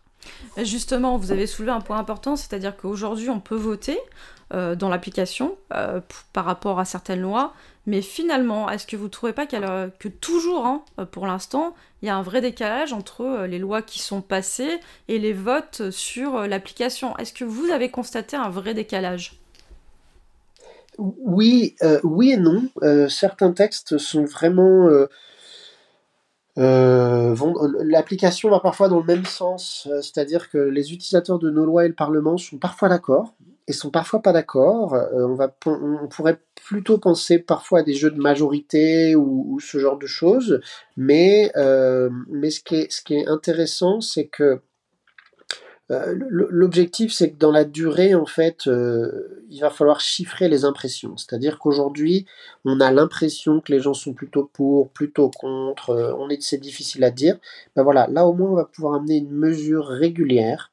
Justement, 0.58 1.18
vous 1.18 1.32
avez 1.32 1.48
soulevé 1.48 1.72
un 1.72 1.82
point 1.82 1.98
important, 1.98 2.36
c'est-à-dire 2.36 2.76
qu'aujourd'hui 2.78 3.30
on 3.30 3.40
peut 3.40 3.56
voter 3.56 4.00
euh, 4.54 4.76
dans 4.76 4.90
l'application 4.90 5.58
par 5.70 6.46
rapport 6.46 6.80
à 6.80 6.86
certaines 6.86 7.22
lois, 7.22 7.54
mais 7.86 8.02
finalement, 8.02 8.70
est-ce 8.70 8.88
que 8.88 8.96
vous 8.96 9.06
ne 9.06 9.10
trouvez 9.10 9.34
pas 9.34 9.46
que 9.46 10.08
toujours, 10.08 10.66
hein, 10.66 10.84
pour 11.12 11.28
l'instant, 11.28 11.76
il 12.02 12.08
y 12.08 12.10
a 12.10 12.16
un 12.16 12.22
vrai 12.22 12.40
décalage 12.40 12.94
entre 12.94 13.22
euh, 13.22 13.48
les 13.48 13.60
lois 13.60 13.82
qui 13.82 14.00
sont 14.00 14.22
passées 14.22 14.80
et 15.10 15.20
les 15.20 15.34
votes 15.34 15.90
sur 15.92 16.38
euh, 16.38 16.48
l'application? 16.48 17.18
Est-ce 17.18 17.34
que 17.34 17.44
vous 17.44 17.72
avez 17.72 17.90
constaté 17.90 18.38
un 18.38 18.50
vrai 18.50 18.74
décalage? 18.74 19.40
Oui, 20.98 21.76
euh, 21.82 22.00
oui 22.04 22.32
et 22.32 22.38
non. 22.38 22.70
certains 23.10 23.52
textes 23.52 23.98
sont 23.98 24.24
vraiment 24.24 24.88
l'application 26.56 28.50
va 28.50 28.60
parfois 28.60 28.90
dans 28.90 29.00
le 29.00 29.06
même 29.06 29.26
sens, 29.26 29.88
c'est-à-dire 30.02 30.50
que 30.50 30.58
les 30.58 30.94
utilisateurs 30.94 31.40
de 31.40 31.50
nos 31.50 31.66
lois 31.66 31.86
et 31.86 31.88
le 31.88 31.96
Parlement 31.96 32.38
sont 32.38 32.58
parfois 32.58 32.90
d'accord, 32.90 33.34
et 33.68 33.74
sont 33.74 33.90
parfois 33.92 34.22
pas 34.22 34.34
d'accord. 34.34 34.94
Euh, 34.94 35.28
on, 35.28 35.36
va, 35.36 35.56
on 35.66 36.08
pourrait 36.08 36.40
plutôt 36.66 36.98
penser 36.98 37.40
parfois 37.40 37.80
à 37.80 37.84
des 37.84 37.94
jeux 37.94 38.12
de 38.12 38.20
majorité 38.20 39.16
ou, 39.16 39.60
ce 39.60 39.78
genre 39.78 39.98
de 39.98 40.08
choses, 40.08 40.60
mais, 40.98 41.52
euh, 41.56 42.10
mais 42.30 42.50
ce, 42.50 42.62
qui 42.62 42.76
est, 42.76 42.92
ce 42.92 43.02
qui 43.02 43.16
est 43.16 43.28
intéressant, 43.28 44.02
c'est 44.02 44.28
que 44.28 44.62
euh, 45.92 46.16
l'objectif, 46.30 47.12
c'est 47.14 47.32
que 47.32 47.38
dans 47.38 47.52
la 47.52 47.66
durée, 47.66 48.16
en 48.16 48.26
fait, 48.26 48.68
il 48.68 49.60
va 49.60 49.70
falloir 49.70 50.00
chiffrer 50.00 50.48
les 50.48 50.66
impressions. 50.66 51.18
C'est-à-dire 51.18 51.60
qu'aujourd'hui, 51.60 52.26
on 52.66 52.80
a 52.80 52.92
l'impression 52.92 53.60
que 53.60 53.72
les 53.72 53.80
gens 53.80 53.94
sont 53.94 54.14
plutôt 54.14 54.50
pour, 54.54 54.90
plutôt 54.90 55.30
contre. 55.30 56.16
on 56.18 56.30
est, 56.30 56.42
c'est 56.42 56.58
difficile 56.58 57.04
à 57.04 57.12
dire. 57.12 57.38
Ben 57.76 57.84
voilà, 57.84 58.08
là 58.08 58.26
au 58.26 58.34
moins, 58.34 58.52
on 58.52 58.56
va 58.56 58.66
pouvoir 58.66 58.96
amener 58.96 59.18
une 59.18 59.32
mesure 59.32 59.88
régulière 59.88 60.72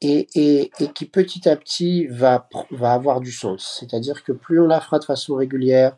et, 0.00 0.26
et, 0.34 0.70
et, 0.78 0.88
qui 0.88 1.06
petit 1.06 1.48
à 1.48 1.56
petit 1.56 2.06
va, 2.06 2.48
va 2.70 2.92
avoir 2.92 3.20
du 3.20 3.32
sens. 3.32 3.78
C'est-à-dire 3.80 4.24
que 4.24 4.32
plus 4.32 4.60
on 4.60 4.66
la 4.66 4.80
fera 4.80 4.98
de 4.98 5.04
façon 5.04 5.34
régulière, 5.34 5.96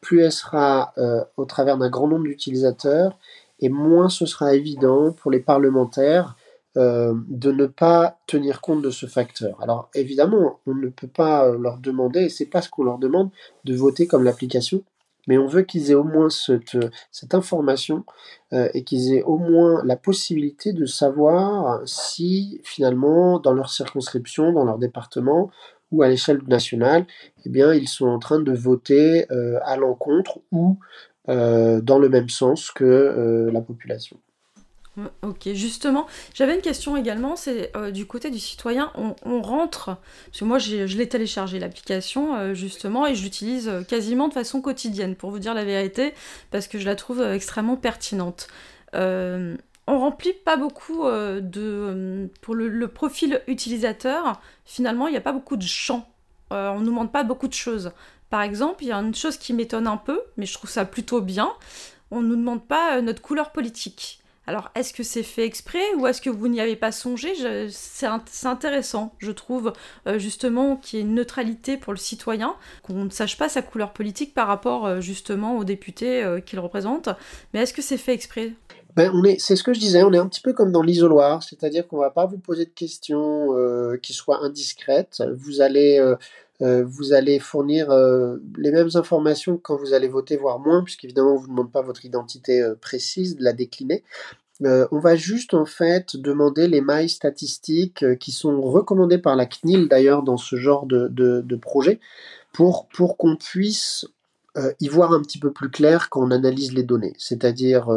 plus 0.00 0.22
elle 0.22 0.32
sera 0.32 0.92
euh, 0.98 1.24
au 1.36 1.44
travers 1.44 1.76
d'un 1.76 1.90
grand 1.90 2.08
nombre 2.08 2.24
d'utilisateurs, 2.24 3.18
et 3.60 3.68
moins 3.68 4.08
ce 4.08 4.26
sera 4.26 4.54
évident 4.54 5.12
pour 5.12 5.30
les 5.30 5.40
parlementaires 5.40 6.36
euh, 6.76 7.14
de 7.28 7.52
ne 7.52 7.66
pas 7.66 8.18
tenir 8.26 8.60
compte 8.60 8.82
de 8.82 8.90
ce 8.90 9.06
facteur. 9.06 9.60
Alors 9.62 9.90
évidemment, 9.94 10.60
on 10.66 10.74
ne 10.74 10.88
peut 10.88 11.08
pas 11.08 11.50
leur 11.52 11.78
demander, 11.78 12.24
et 12.24 12.28
c'est 12.28 12.46
pas 12.46 12.62
ce 12.62 12.68
qu'on 12.68 12.84
leur 12.84 12.98
demande, 12.98 13.30
de 13.64 13.74
voter 13.74 14.06
comme 14.06 14.24
l'application, 14.24 14.82
mais 15.26 15.38
on 15.38 15.46
veut 15.46 15.62
qu'ils 15.62 15.90
aient 15.90 15.94
au 15.94 16.04
moins 16.04 16.30
cette, 16.30 16.76
cette 17.10 17.34
information 17.34 18.04
euh, 18.52 18.68
et 18.74 18.84
qu'ils 18.84 19.14
aient 19.14 19.22
au 19.22 19.38
moins 19.38 19.82
la 19.84 19.96
possibilité 19.96 20.72
de 20.72 20.86
savoir 20.86 21.80
si 21.86 22.60
finalement 22.64 23.38
dans 23.38 23.52
leur 23.52 23.70
circonscription, 23.70 24.52
dans 24.52 24.64
leur 24.64 24.78
département 24.78 25.50
ou 25.92 26.02
à 26.02 26.08
l'échelle 26.08 26.40
nationale, 26.46 27.06
eh 27.44 27.48
bien 27.48 27.74
ils 27.74 27.88
sont 27.88 28.06
en 28.06 28.18
train 28.18 28.40
de 28.40 28.52
voter 28.52 29.26
euh, 29.30 29.58
à 29.64 29.76
l'encontre 29.76 30.40
ou 30.52 30.78
euh, 31.28 31.80
dans 31.80 31.98
le 31.98 32.08
même 32.08 32.28
sens 32.28 32.70
que 32.70 33.50
la 33.52 33.60
population. 33.60 34.18
Ok, 35.22 35.48
justement, 35.54 36.06
j'avais 36.34 36.56
une 36.56 36.60
question 36.60 36.96
également, 36.96 37.36
c'est 37.36 37.74
euh, 37.76 37.92
du 37.92 38.06
côté 38.06 38.28
du 38.28 38.40
citoyen, 38.40 38.92
on, 38.96 39.40
rentre, 39.40 39.96
parce 40.26 40.40
que 40.40 40.44
moi 40.44 40.58
je 40.58 40.84
l'ai 40.84 41.08
téléchargé 41.08 41.60
l'application 41.60 42.34
euh, 42.34 42.54
justement 42.54 43.06
et 43.06 43.14
je 43.14 43.22
l'utilise 43.22 43.68
euh, 43.68 43.82
quasiment 43.82 44.26
de 44.26 44.34
façon 44.34 44.60
quotidienne, 44.60 45.14
pour 45.14 45.30
vous 45.30 45.38
dire 45.38 45.54
la 45.54 45.64
vérité, 45.64 46.12
parce 46.50 46.66
que 46.66 46.78
je 46.78 46.86
la 46.86 46.96
trouve 46.96 47.22
extrêmement 47.22 47.76
pertinente. 47.76 48.48
on 48.92 49.56
remplit 49.86 50.34
pas 50.44 50.56
beaucoup 50.56 51.04
de... 51.04 52.28
pour 52.42 52.54
le, 52.56 52.88
profil 52.88 53.42
utilisateur, 53.46 54.40
finalement 54.64 55.06
il 55.06 55.12
n'y 55.12 55.16
a 55.16 55.22
pas 55.22 55.32
beaucoup 55.32 55.56
de 55.56 55.62
champs, 55.62 56.08
on 56.50 56.80
nous 56.80 56.86
demande 56.86 57.12
pas 57.12 57.22
beaucoup 57.22 57.48
de 57.48 57.54
choses. 57.54 57.92
Par 58.28 58.42
exemple, 58.42 58.84
il 58.84 58.88
y 58.88 58.92
a 58.92 58.96
une 58.96 59.14
chose 59.14 59.36
qui 59.36 59.52
m'étonne 59.54 59.86
un 59.86 59.96
peu, 59.96 60.20
mais 60.36 60.46
je 60.46 60.54
trouve 60.54 60.70
ça 60.70 60.84
plutôt 60.84 61.20
bien, 61.20 61.52
on 62.10 62.22
ne 62.22 62.26
nous 62.26 62.36
demande 62.36 62.66
pas 62.66 63.00
notre 63.00 63.22
couleur 63.22 63.52
politique. 63.52 64.19
Alors, 64.46 64.70
est-ce 64.74 64.92
que 64.92 65.02
c'est 65.02 65.22
fait 65.22 65.44
exprès 65.44 65.94
ou 65.96 66.06
est-ce 66.06 66.20
que 66.20 66.30
vous 66.30 66.48
n'y 66.48 66.60
avez 66.60 66.74
pas 66.74 66.92
songé 66.92 67.28
C'est 67.70 68.06
intéressant, 68.46 69.14
je 69.18 69.30
trouve, 69.30 69.72
euh, 70.06 70.18
justement, 70.18 70.76
qu'il 70.76 70.98
y 70.98 71.02
ait 71.02 71.04
une 71.04 71.14
neutralité 71.14 71.76
pour 71.76 71.92
le 71.92 71.98
citoyen, 71.98 72.56
qu'on 72.82 73.04
ne 73.04 73.10
sache 73.10 73.36
pas 73.38 73.48
sa 73.48 73.62
couleur 73.62 73.92
politique 73.92 74.34
par 74.34 74.48
rapport, 74.48 74.86
euh, 74.86 75.00
justement, 75.00 75.56
aux 75.56 75.64
députés 75.64 76.24
euh, 76.24 76.40
qu'il 76.40 76.58
représente. 76.58 77.10
Mais 77.52 77.60
est-ce 77.60 77.74
que 77.74 77.82
c'est 77.82 77.98
fait 77.98 78.14
exprès? 78.14 78.54
Ben, 78.96 79.12
on 79.14 79.22
est, 79.22 79.38
c'est 79.38 79.54
ce 79.54 79.62
que 79.62 79.72
je 79.72 79.78
disais, 79.78 80.02
on 80.02 80.12
est 80.12 80.18
un 80.18 80.26
petit 80.26 80.40
peu 80.40 80.52
comme 80.52 80.72
dans 80.72 80.82
l'isoloir, 80.82 81.44
c'est-à-dire 81.44 81.86
qu'on 81.86 81.98
ne 81.98 82.02
va 82.02 82.10
pas 82.10 82.26
vous 82.26 82.38
poser 82.38 82.64
de 82.64 82.70
questions 82.70 83.50
qui 84.02 84.12
soient 84.12 84.42
indiscrètes. 84.42 85.22
Vous 85.36 85.60
allez 85.60 86.00
vous 86.60 87.12
allez 87.14 87.38
fournir 87.38 87.88
les 88.58 88.70
mêmes 88.70 88.90
informations 88.94 89.56
quand 89.56 89.76
vous 89.76 89.94
allez 89.94 90.08
voter, 90.08 90.36
voire 90.36 90.58
moins, 90.58 90.84
puisqu'évidemment 90.84 91.30
on 91.30 91.34
ne 91.34 91.40
vous 91.40 91.48
demande 91.48 91.72
pas 91.72 91.80
votre 91.80 92.04
identité 92.04 92.62
précise, 92.80 93.36
de 93.36 93.44
la 93.44 93.52
décliner. 93.52 94.04
Euh, 94.64 94.86
on 94.90 94.98
va 94.98 95.16
juste 95.16 95.54
en 95.54 95.64
fait 95.64 96.16
demander 96.16 96.68
les 96.68 96.82
mailles 96.82 97.08
statistiques 97.08 98.02
euh, 98.02 98.14
qui 98.14 98.30
sont 98.30 98.60
recommandées 98.60 99.18
par 99.18 99.34
la 99.34 99.46
CNIL 99.46 99.88
d'ailleurs 99.88 100.22
dans 100.22 100.36
ce 100.36 100.56
genre 100.56 100.86
de, 100.86 101.56
projet 101.56 101.98
pour, 102.52 102.86
pour 102.88 103.16
qu'on 103.16 103.36
puisse 103.36 104.06
euh, 104.56 104.72
y 104.80 104.88
voir 104.88 105.12
un 105.12 105.20
petit 105.20 105.38
peu 105.38 105.52
plus 105.52 105.70
clair 105.70 106.10
quand 106.10 106.22
on 106.22 106.30
analyse 106.30 106.72
les 106.72 106.82
données. 106.82 107.14
C'est-à-dire 107.18 107.88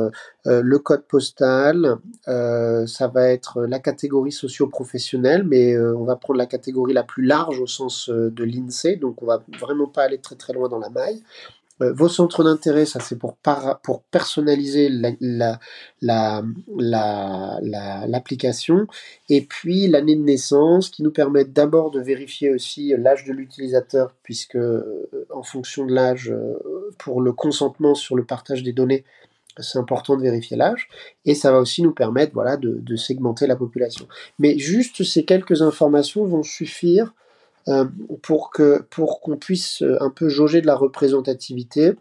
le 0.46 0.78
code 0.78 1.04
postal, 1.08 1.98
ça 2.26 3.08
va 3.08 3.30
être 3.30 3.62
la 3.62 3.80
catégorie 3.80 4.32
socio-professionnelle, 4.32 5.44
mais 5.44 5.78
on 5.78 6.04
va 6.04 6.16
prendre 6.16 6.38
la 6.38 6.46
catégorie 6.46 6.94
la 6.94 7.04
plus 7.04 7.26
large 7.26 7.60
au 7.60 7.68
sens 7.68 8.10
de 8.10 8.44
l'INSEE, 8.44 8.98
donc 8.98 9.22
on 9.22 9.26
va 9.26 9.44
vraiment 9.60 9.88
pas 9.88 10.04
aller 10.04 10.20
très 10.20 10.36
très 10.36 10.54
loin 10.54 10.70
dans 10.70 10.80
la 10.80 10.90
maille. 10.90 11.24
Vos 11.80 12.08
centres 12.08 12.44
d'intérêt, 12.44 12.86
ça 12.86 13.00
c'est 13.00 13.18
pour, 13.18 13.36
pour 13.84 14.04
personnaliser 14.04 14.90
l'application. 18.10 18.76
La, 18.78 18.86
et 19.30 19.42
puis 19.42 19.88
l'année 19.88 20.16
de 20.16 20.22
naissance 20.22 20.90
qui 20.90 21.04
nous 21.04 21.12
permet 21.12 21.46
d'abord 21.46 21.92
de 21.92 22.00
vérifier 22.00 22.52
aussi 22.52 22.94
l'âge 22.98 23.26
de 23.26 23.34
l'utilisateur, 23.34 24.14
puisque 24.24 24.56
euh, 24.56 25.10
en 25.32 25.44
fonction 25.44 25.86
de 25.86 25.94
l'âge, 25.94 26.30
euh, 26.32 26.54
pour 27.00 27.22
le 27.22 27.34
consentement 27.34 27.96
sur 27.96 28.16
le 28.16 28.24
partage 28.24 28.64
des 28.64 28.74
données, 28.74 29.04
c'est 29.60 29.78
important 29.78 30.16
de 30.16 30.22
vérifier 30.22 30.58
l'âge. 30.58 30.88
Et 31.26 31.36
ça 31.36 31.52
va 31.52 31.60
aussi 31.60 31.82
nous 31.82 31.94
permettre 31.94 32.34
voilà, 32.34 32.58
de, 32.58 32.96
segmenter 32.96 33.48
la 33.48 33.56
population. 33.56 34.08
Mais 34.40 34.58
juste 34.58 35.04
ces 35.04 35.26
quelques 35.26 35.62
informations 35.62 36.26
vont 36.26 36.44
suffire 36.44 37.14
pour 38.22 38.50
que 38.50 38.82
pour 38.90 39.22
qu'on 39.22 39.38
puisse 39.38 39.82
euh, 39.82 39.98
un 40.02 40.10
peu 40.10 40.28
jauger 40.28 40.62
de 40.62 40.68
la 40.68 40.76
représentativité 40.76 41.94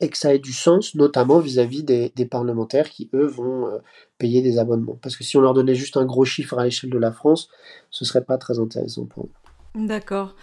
et 0.00 0.08
que 0.08 0.18
ça 0.18 0.34
ait 0.34 0.38
du 0.38 0.52
sens, 0.52 0.94
notamment 0.94 1.38
vis-à-vis 1.38 1.82
des, 1.82 2.10
parlementaires 2.26 2.90
qui, 2.90 3.08
eux, 3.14 3.26
vont 3.26 3.66
euh, 3.66 3.78
payer 4.18 4.42
des 4.42 4.58
abonnements. 4.58 4.98
Parce 5.00 5.16
que 5.16 5.24
si 5.24 5.36
on 5.36 5.40
leur 5.40 5.54
donnait 5.54 5.74
juste 5.74 5.96
un 5.96 6.04
gros 6.04 6.24
chiffre 6.24 6.58
à 6.58 6.64
l'échelle 6.64 6.90
de 6.90 6.98
la 6.98 7.12
France, 7.12 7.48
ce 7.90 8.04
serait 8.04 8.24
pas 8.24 8.36
très 8.36 8.58
intéressant 8.58 9.06
pour 9.06 9.24
eux. 9.24 9.30
D'accord. 9.74 10.34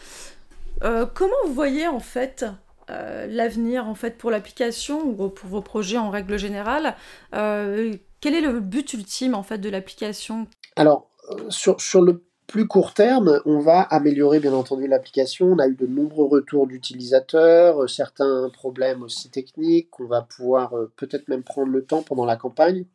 comment 0.81 1.33
vous 1.45 1.53
voyez 1.53 1.87
en 1.87 1.99
fait 1.99 2.45
l'avenir 2.87 3.87
en 3.87 3.95
fait 3.95 4.17
pour 4.17 4.31
l'application 4.31 5.03
ou 5.07 5.29
pour 5.29 5.49
vos 5.49 5.61
projets 5.61 5.97
en 5.97 6.09
règle 6.09 6.37
générale 6.37 6.95
Quel 7.31 8.35
est 8.35 8.41
le 8.41 8.59
but 8.59 8.93
ultime 8.93 9.35
en 9.35 9.43
fait 9.43 9.57
de 9.57 9.69
l'application? 9.69 10.47
Alors 10.75 11.09
sur, 11.49 11.79
sur 11.81 12.01
le 12.01 12.23
plus 12.53 12.67
court 12.67 12.93
terme, 12.93 13.41
on 13.45 13.57
va 13.57 13.81
améliorer 13.81 14.39
bien 14.39 14.53
entendu 14.53 14.85
l'application. 14.85 15.47
On 15.53 15.57
a 15.57 15.67
eu 15.67 15.73
de 15.73 15.87
nombreux 15.87 16.27
retours 16.27 16.67
d'utilisateurs, 16.67 17.81
euh, 17.81 17.87
certains 17.87 18.47
problèmes 18.53 19.01
aussi 19.01 19.31
techniques. 19.31 19.99
On 19.99 20.05
va 20.05 20.21
pouvoir 20.21 20.77
euh, 20.77 20.91
peut-être 20.95 21.27
même 21.29 21.41
prendre 21.41 21.71
le 21.71 21.83
temps 21.83 22.03
pendant 22.03 22.25
la 22.25 22.35
campagne, 22.35 22.85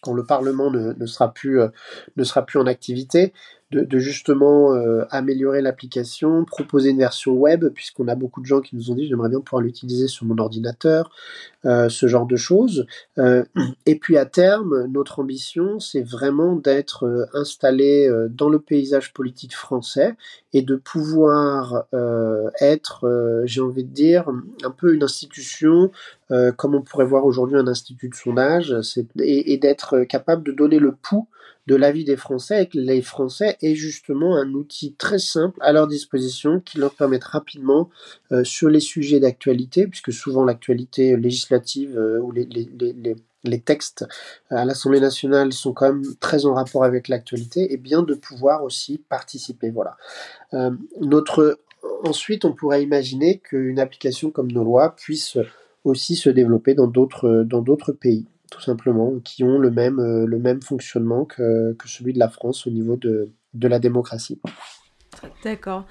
quand 0.00 0.14
le 0.14 0.24
Parlement 0.24 0.70
ne, 0.70 0.78
euh, 0.78 0.94
ne 0.96 1.06
sera 1.06 1.30
plus 1.34 2.58
en 2.58 2.66
activité, 2.66 3.34
de, 3.70 3.98
justement 3.98 4.74
euh, 4.74 5.04
améliorer 5.10 5.62
l'application, 5.62 6.44
proposer 6.44 6.90
une 6.90 6.98
version 6.98 7.32
web, 7.32 7.68
puisqu'on 7.68 8.08
a 8.08 8.16
beaucoup 8.16 8.40
de 8.40 8.46
gens 8.46 8.60
qui 8.60 8.74
nous 8.74 8.90
ont 8.90 8.94
dit 8.96 9.06
j'aimerais 9.06 9.28
bien 9.28 9.40
pouvoir 9.40 9.62
l'utiliser 9.62 10.08
sur 10.08 10.26
mon 10.26 10.36
ordinateur, 10.38 11.10
euh, 11.64 11.88
ce 11.88 12.08
genre 12.08 12.26
de 12.26 12.34
choses. 12.34 12.86
Euh, 13.18 13.44
et 13.86 13.94
puis 13.96 14.16
à 14.16 14.26
terme, 14.26 14.86
notre 14.92 15.20
ambition, 15.20 15.78
c'est 15.78 16.02
vraiment 16.02 16.56
d'être 16.56 17.28
installé 17.32 18.10
dans 18.30 18.48
le 18.48 18.58
paysage 18.58 19.12
politique 19.12 19.54
français 19.54 20.16
et 20.52 20.62
de 20.62 20.74
pouvoir 20.74 21.84
être, 22.60 23.42
j'ai 23.44 23.60
envie 23.60 23.84
de 23.84 23.92
dire, 23.92 24.28
un 24.64 24.70
peu 24.70 24.94
une 24.94 25.02
institution 25.02 25.90
comme 26.56 26.74
on 26.74 26.82
pourrait 26.82 27.04
voir 27.04 27.24
aujourd'hui 27.24 27.56
un 27.56 27.66
institut 27.66 28.08
de 28.08 28.14
sondage, 28.14 28.74
et, 29.18 29.52
et 29.52 29.58
d'être 29.58 30.00
capable 30.04 30.44
de 30.44 30.52
donner 30.52 30.78
le 30.78 30.92
pouls 30.92 31.28
de 31.66 31.74
l'avis 31.74 32.04
des 32.04 32.16
Français 32.16 32.62
et 32.62 32.66
que 32.66 32.78
les 32.78 33.02
Français 33.02 33.56
aient 33.62 33.74
justement 33.74 34.36
un 34.36 34.52
outil 34.54 34.94
très 34.94 35.18
simple 35.18 35.58
à 35.60 35.72
leur 35.72 35.86
disposition 35.86 36.60
qui 36.60 36.78
leur 36.78 36.94
permette 36.94 37.24
rapidement 37.24 37.90
euh, 38.32 38.44
sur 38.44 38.68
les 38.68 38.80
sujets 38.80 39.20
d'actualité, 39.20 39.86
puisque 39.86 40.12
souvent 40.12 40.44
l'actualité 40.44 41.16
législative 41.16 41.96
euh, 41.98 42.20
ou 42.20 42.32
les, 42.32 43.60
textes 43.64 44.06
à 44.50 44.64
l'Assemblée 44.64 45.00
nationale 45.00 45.52
sont 45.52 45.72
quand 45.72 45.92
même 45.92 46.04
très 46.18 46.44
en 46.44 46.54
rapport 46.54 46.84
avec 46.84 47.08
l'actualité, 47.08 47.72
et 47.72 47.76
bien 47.76 48.02
de 48.02 48.14
pouvoir 48.14 48.64
aussi 48.64 48.98
participer. 49.08 49.70
Voilà. 49.70 49.96
Euh, 50.54 50.70
Ensuite, 52.04 52.44
on 52.44 52.52
pourrait 52.52 52.82
imaginer 52.82 53.38
qu'une 53.38 53.78
application 53.78 54.30
comme 54.30 54.52
nos 54.52 54.64
lois 54.64 54.94
puisse 54.96 55.38
aussi 55.84 56.14
se 56.14 56.28
développer 56.28 56.74
dans 56.74 56.86
d'autres 56.86 57.92
pays 57.92 58.26
tout 58.50 58.60
simplement, 58.60 59.18
qui 59.24 59.44
ont 59.44 59.58
le 59.58 59.70
même, 59.70 59.98
euh, 60.00 60.26
le 60.26 60.38
même 60.38 60.60
fonctionnement 60.60 61.24
que, 61.24 61.72
que, 61.74 61.88
celui 61.88 62.12
de 62.12 62.18
la 62.18 62.28
France 62.28 62.66
au 62.66 62.70
niveau 62.70 62.96
de, 62.96 63.30
de 63.54 63.68
la 63.68 63.78
démocratie. 63.78 64.40
D'accord. 65.44 65.84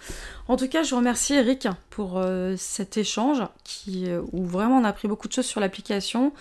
En 0.48 0.56
tout 0.56 0.68
cas, 0.68 0.84
je 0.84 0.92
vous 0.92 0.98
remercie 0.98 1.34
Eric 1.34 1.68
pour 1.90 2.18
euh, 2.18 2.56
cet 2.58 2.98
échange 2.98 3.44
qui, 3.64 4.10
euh, 4.10 4.22
où 4.32 4.46
vraiment 4.46 4.78
on 4.78 4.84
a 4.84 4.90
appris 4.90 5.08
beaucoup 5.08 5.28
de 5.28 5.34
choses 5.34 5.46
sur 5.46 5.60
l'application. 5.60 6.34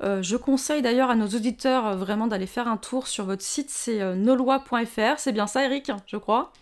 je 0.00 0.36
conseille 0.36 0.82
d'ailleurs 0.82 1.10
à 1.10 1.16
nos 1.16 1.28
auditeurs 1.28 1.96
vraiment 1.96 2.26
d'aller 2.26 2.46
faire 2.46 2.68
un 2.68 2.76
tour 2.76 3.06
sur 3.06 3.24
votre 3.24 3.42
site, 3.42 3.70
c'est 3.70 4.16
nolois.fr. 4.16 5.18
C'est 5.18 5.32
bien 5.32 5.46
ça 5.46 5.64
Eric, 5.64 5.90
je 6.06 6.16
crois? 6.16 6.52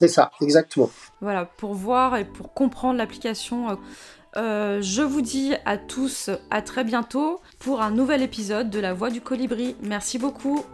C'est 0.00 0.08
ça, 0.08 0.30
exactement. 0.40 0.90
Voilà, 1.20 1.44
pour 1.44 1.74
voir 1.74 2.16
et 2.16 2.24
pour 2.24 2.52
comprendre 2.52 2.98
l'application 2.98 3.78
euh, 4.36 4.82
je 4.82 5.02
vous 5.02 5.20
dis 5.20 5.52
à 5.64 5.78
tous 5.78 6.30
à 6.50 6.62
très 6.62 6.84
bientôt 6.84 7.40
pour 7.58 7.80
un 7.80 7.90
nouvel 7.90 8.22
épisode 8.22 8.70
de 8.70 8.80
La 8.80 8.92
Voix 8.92 9.10
du 9.10 9.20
Colibri. 9.20 9.76
Merci 9.80 10.18
beaucoup. 10.18 10.64